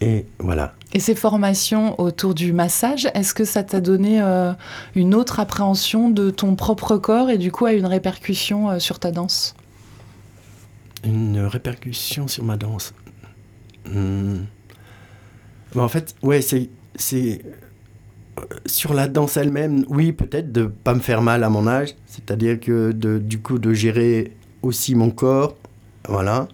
et 0.00 0.26
voilà. 0.40 0.74
Et 0.92 1.00
ces 1.00 1.14
formations 1.14 1.98
autour 2.00 2.34
du 2.34 2.52
massage, 2.52 3.08
est-ce 3.14 3.32
que 3.32 3.44
ça 3.44 3.62
t'a 3.62 3.80
donné 3.80 4.20
euh, 4.20 4.52
une 4.94 5.14
autre 5.14 5.38
appréhension 5.38 6.10
de 6.10 6.30
ton 6.30 6.56
propre 6.56 6.96
corps 6.96 7.30
et 7.30 7.38
du 7.38 7.52
coup 7.52 7.66
a 7.66 7.72
une 7.72 7.86
répercussion 7.86 8.70
euh, 8.70 8.78
sur 8.80 8.98
ta 8.98 9.12
danse? 9.12 9.54
Une 11.04 11.38
répercussion 11.38 12.26
sur 12.26 12.42
ma 12.42 12.56
danse. 12.56 12.92
Hmm. 13.88 14.44
En 15.76 15.88
fait, 15.88 16.14
ouais, 16.22 16.40
c'est. 16.42 16.68
Sur 18.66 18.94
la 18.94 19.08
danse 19.08 19.36
elle-même, 19.36 19.84
oui, 19.88 20.12
peut-être 20.12 20.52
de 20.52 20.64
pas 20.64 20.94
me 20.94 21.00
faire 21.00 21.22
mal 21.22 21.44
à 21.44 21.48
mon 21.48 21.66
âge, 21.66 21.94
c'est-à-dire 22.06 22.60
que 22.60 22.92
de, 22.92 23.18
du 23.18 23.40
coup 23.40 23.58
de 23.58 23.72
gérer 23.72 24.32
aussi 24.62 24.94
mon 24.94 25.10
corps, 25.10 25.56
voilà, 26.08 26.48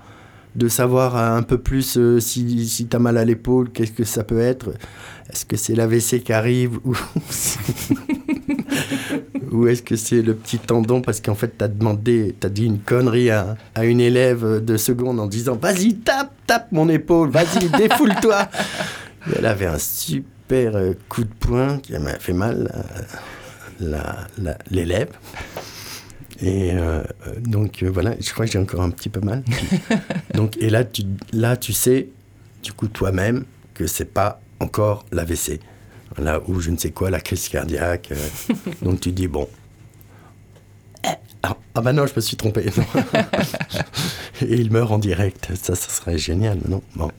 de 0.54 0.68
savoir 0.68 1.16
un 1.16 1.42
peu 1.42 1.58
plus 1.58 1.96
euh, 1.96 2.20
si, 2.20 2.68
si 2.68 2.86
tu 2.86 2.96
as 2.96 2.98
mal 2.98 3.16
à 3.18 3.24
l'épaule, 3.24 3.70
qu'est-ce 3.70 3.92
que 3.92 4.04
ça 4.04 4.22
peut 4.24 4.40
être, 4.40 4.70
est-ce 5.30 5.44
que 5.44 5.56
c'est 5.56 5.74
l'AVC 5.74 6.22
qui 6.22 6.32
arrive 6.32 6.78
ou, 6.84 6.94
ou 9.52 9.66
est-ce 9.66 9.82
que 9.82 9.96
c'est 9.96 10.22
le 10.22 10.34
petit 10.34 10.58
tendon? 10.58 11.00
Parce 11.00 11.20
qu'en 11.20 11.34
fait 11.34 11.56
tu 11.56 11.64
as 11.64 11.68
demandé, 11.68 12.34
tu 12.38 12.46
as 12.46 12.50
dit 12.50 12.66
une 12.66 12.78
connerie 12.78 13.30
à, 13.30 13.56
à 13.74 13.84
une 13.84 14.00
élève 14.00 14.64
de 14.64 14.76
seconde 14.76 15.18
en 15.20 15.26
disant 15.26 15.56
vas-y 15.60 15.94
tape, 15.94 16.32
tape 16.46 16.70
mon 16.72 16.88
épaule, 16.88 17.30
vas-y 17.30 17.68
défoule-toi. 17.70 18.48
Et 19.28 19.38
Elle 19.38 19.46
avait 19.46 19.66
un 19.66 19.78
super 19.78 20.41
euh, 20.56 20.94
coup 21.08 21.24
de 21.24 21.32
poing 21.32 21.78
qui 21.78 21.92
m'a 21.98 22.18
fait 22.18 22.32
mal, 22.32 22.70
euh, 23.80 24.02
l'élève. 24.70 25.08
Et 26.40 26.72
euh, 26.72 27.02
donc 27.40 27.82
euh, 27.82 27.90
voilà, 27.90 28.14
je 28.20 28.32
crois 28.32 28.46
que 28.46 28.52
j'ai 28.52 28.58
encore 28.58 28.82
un 28.82 28.90
petit 28.90 29.08
peu 29.08 29.20
mal. 29.20 29.44
donc, 30.34 30.56
et 30.58 30.70
là 30.70 30.84
tu, 30.84 31.02
là, 31.32 31.56
tu 31.56 31.72
sais, 31.72 32.08
du 32.62 32.72
coup, 32.72 32.88
toi-même, 32.88 33.44
que 33.74 33.86
c'est 33.86 34.12
pas 34.12 34.40
encore 34.60 35.04
l'AVC. 35.12 35.60
Là 36.18 36.40
où 36.46 36.60
je 36.60 36.70
ne 36.70 36.76
sais 36.76 36.90
quoi, 36.90 37.10
la 37.10 37.20
crise 37.20 37.48
cardiaque. 37.48 38.12
euh, 38.12 38.54
donc 38.82 39.00
tu 39.00 39.12
dis, 39.12 39.28
bon. 39.28 39.48
Eh, 41.04 41.08
Ah, 41.42 41.56
ah 41.74 41.80
bah 41.80 41.92
non, 41.92 42.06
je 42.06 42.12
me 42.14 42.20
suis 42.20 42.36
trompé. 42.36 42.66
et 44.42 44.54
il 44.54 44.70
meurt 44.72 44.90
en 44.92 44.98
direct. 44.98 45.48
Ça, 45.54 45.74
ça 45.74 45.88
serait 45.90 46.18
génial, 46.18 46.58
non? 46.68 46.82
Bon. 46.96 47.10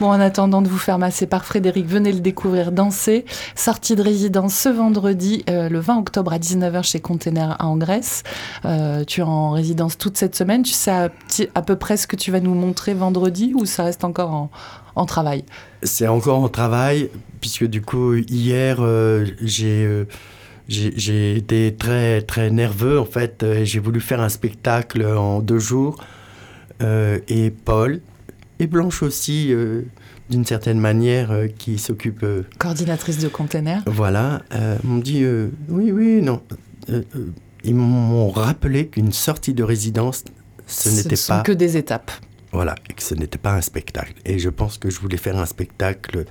Bon, 0.00 0.08
en 0.08 0.18
attendant 0.18 0.60
de 0.60 0.66
vous 0.66 0.78
faire 0.78 0.98
masser 0.98 1.26
par 1.26 1.44
Frédéric, 1.44 1.86
venez 1.86 2.10
le 2.10 2.18
découvrir 2.18 2.72
danser. 2.72 3.24
Sortie 3.54 3.94
de 3.94 4.02
résidence 4.02 4.52
ce 4.52 4.68
vendredi, 4.68 5.44
euh, 5.48 5.68
le 5.68 5.78
20 5.78 5.98
octobre 5.98 6.32
à 6.32 6.38
19h 6.38 6.82
chez 6.82 6.98
Container 6.98 7.56
à 7.60 7.72
Grèce. 7.76 8.24
Euh, 8.64 9.04
tu 9.04 9.20
es 9.20 9.22
en 9.22 9.50
résidence 9.50 9.96
toute 9.96 10.16
cette 10.16 10.34
semaine. 10.34 10.64
Tu 10.64 10.72
sais 10.72 10.90
à, 10.90 11.62
peu 11.62 11.76
près 11.76 11.96
ce 11.96 12.08
que 12.08 12.16
tu 12.16 12.32
vas 12.32 12.40
nous 12.40 12.54
montrer 12.54 12.92
vendredi 12.92 13.52
ou 13.54 13.66
ça 13.66 13.84
reste 13.84 14.02
encore 14.02 14.32
en, 14.32 14.50
en 14.96 15.06
travail? 15.06 15.44
C'est 15.84 16.08
encore 16.08 16.40
en 16.40 16.48
travail, 16.48 17.08
puisque 17.40 17.64
du 17.64 17.80
coup, 17.80 18.14
hier, 18.14 18.78
euh, 18.80 19.24
j'ai 19.42 20.06
j'ai 20.66 21.36
été 21.36 21.74
très, 21.78 22.22
très 22.22 22.50
nerveux, 22.50 22.98
en 22.98 23.04
fait. 23.04 23.44
J'ai 23.62 23.78
voulu 23.78 24.00
faire 24.00 24.20
un 24.20 24.30
spectacle 24.30 25.06
en 25.06 25.40
deux 25.40 25.58
jours. 25.58 25.96
Et 26.80 27.50
Paul, 27.50 28.00
et 28.64 28.66
Blanche 28.66 29.02
aussi, 29.02 29.52
euh, 29.52 29.82
d'une 30.30 30.44
certaine 30.44 30.80
manière, 30.80 31.30
euh, 31.30 31.46
qui 31.46 31.78
s'occupe... 31.78 32.22
euh, 32.22 32.42
Coordinatrice 32.58 33.18
de 33.18 33.28
Container. 33.28 33.82
voilà, 33.86 34.42
m'ont 34.82 34.98
dit 34.98 35.24
oui, 35.68 35.92
oui, 35.92 36.22
non. 36.22 36.42
Ils 37.62 37.74
m'ont 37.74 38.30
rappelé 38.30 38.88
qu'une 38.88 39.12
sortie 39.12 39.54
de 39.54 39.62
résidence, 39.62 40.24
ce, 40.66 40.88
ne 40.88 40.96
n'était 40.96 41.16
pas... 41.28 41.40
que 41.42 41.52
des 41.52 41.76
étapes. 41.76 42.10
Voilà, 42.52 42.74
et 42.88 42.94
que 42.94 43.02
ce 43.02 43.14
n'était 43.14 43.38
pas 43.38 43.54
un 43.54 43.60
spectacle. 43.60 44.14
Et 44.24 44.38
je 44.38 44.48
pense 44.48 44.78
que 44.78 44.90
je 44.90 45.00
voulais 45.00 45.16
faire 45.16 45.38
un 45.38 45.46
spectacle 45.46 46.24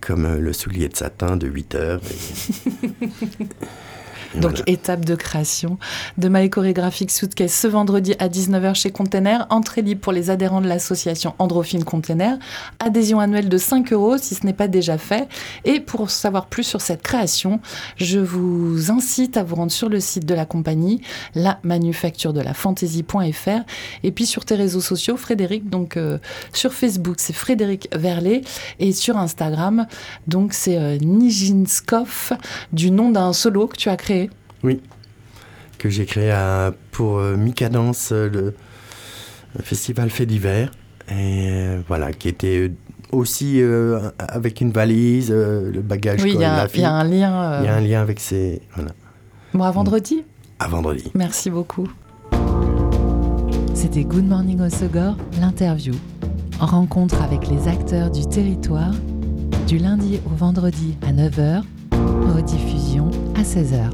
comme 0.00 0.38
le 0.38 0.52
soulier 0.52 0.88
de 0.88 0.96
satin 0.96 1.36
de 1.36 1.46
8 1.46 1.74
heures. 1.74 2.00
et 2.02 3.46
Donc, 4.34 4.52
voilà. 4.52 4.64
étape 4.66 5.04
de 5.04 5.14
création 5.14 5.78
de 6.18 6.28
My 6.28 6.48
Chorégraphique 6.48 7.10
Suitcase 7.10 7.52
ce 7.52 7.66
vendredi 7.66 8.14
à 8.18 8.28
19h 8.28 8.74
chez 8.74 8.90
Container. 8.90 9.46
Entrée 9.50 9.82
libre 9.82 10.00
pour 10.00 10.12
les 10.12 10.30
adhérents 10.30 10.60
de 10.60 10.68
l'association 10.68 11.34
Androphine 11.38 11.84
Container. 11.84 12.38
Adhésion 12.78 13.20
annuelle 13.20 13.48
de 13.48 13.58
5 13.58 13.92
euros 13.92 14.16
si 14.18 14.34
ce 14.34 14.46
n'est 14.46 14.52
pas 14.52 14.68
déjà 14.68 14.98
fait. 14.98 15.28
Et 15.64 15.80
pour 15.80 16.10
savoir 16.10 16.46
plus 16.46 16.64
sur 16.64 16.80
cette 16.80 17.02
création, 17.02 17.60
je 17.96 18.18
vous 18.18 18.90
incite 18.90 19.36
à 19.36 19.42
vous 19.42 19.56
rendre 19.56 19.72
sur 19.72 19.88
le 19.88 20.00
site 20.00 20.26
de 20.26 20.34
la 20.34 20.46
compagnie, 20.46 21.02
la 21.34 21.58
manufacture 21.62 22.32
de 22.32 22.40
la 22.40 22.54
fantaisie.fr. 22.54 23.60
Et 24.02 24.12
puis 24.12 24.26
sur 24.26 24.44
tes 24.44 24.54
réseaux 24.54 24.80
sociaux, 24.80 25.16
Frédéric, 25.16 25.68
donc 25.68 25.96
euh, 25.96 26.18
sur 26.52 26.72
Facebook, 26.72 27.16
c'est 27.18 27.32
Frédéric 27.32 27.88
Verlet. 27.94 28.42
Et 28.78 28.92
sur 28.92 29.16
Instagram, 29.16 29.86
donc 30.26 30.52
c'est 30.52 30.78
euh, 30.78 30.98
Nijinskov, 30.98 32.32
du 32.72 32.90
nom 32.90 33.10
d'un 33.10 33.32
solo 33.32 33.66
que 33.66 33.76
tu 33.76 33.88
as 33.88 33.96
créé. 33.96 34.21
Que 35.78 35.88
j'ai 35.88 36.06
créé 36.06 36.30
à- 36.30 36.72
pour 36.92 37.18
euh, 37.18 37.36
Micadance, 37.36 38.10
euh, 38.12 38.28
le, 38.30 38.54
festival 39.62 40.10
fait 40.10 40.26
d'hiver. 40.26 40.70
Et 41.10 41.48
euh, 41.50 41.80
voilà, 41.88 42.12
qui 42.12 42.28
était 42.28 42.70
aussi 43.10 43.60
euh, 43.60 43.98
avec 44.18 44.60
une 44.60 44.70
valise, 44.70 45.30
euh, 45.30 45.70
le 45.72 45.82
bagage 45.82 46.22
Oui, 46.22 46.32
il 46.34 46.40
y, 46.40 46.44
a- 46.44 46.48
chorégraphique. 46.48 46.76
il 46.78 46.82
y 46.82 46.84
a 46.84 46.92
un 46.92 47.04
lien. 47.04 47.42
euh, 47.42 47.58
Il 47.62 47.66
y 47.66 47.68
a 47.68 47.74
un 47.74 47.80
lien 47.80 48.00
avec 48.00 48.20
ces... 48.20 48.62
Voilà, 48.74 48.92
Bon, 49.52 49.64
à 49.64 49.70
vendredi. 49.70 50.24
à 50.58 50.68
vendredi. 50.68 51.10
Merci 51.14 51.50
beaucoup. 51.50 51.86
C'était 53.74 54.04
Good 54.04 54.24
Morning 54.26 54.60
Osogor, 54.60 55.16
l'interview. 55.40 55.94
Rencontre 56.60 57.20
avec 57.22 57.48
les 57.48 57.66
acteurs 57.68 58.10
du 58.10 58.24
territoire, 58.26 58.92
du 59.66 59.78
lundi 59.78 60.20
au 60.24 60.34
vendredi 60.36 60.96
à 61.06 61.12
9h, 61.12 61.62
rediffusion 62.34 63.10
à 63.34 63.42
16h. 63.42 63.90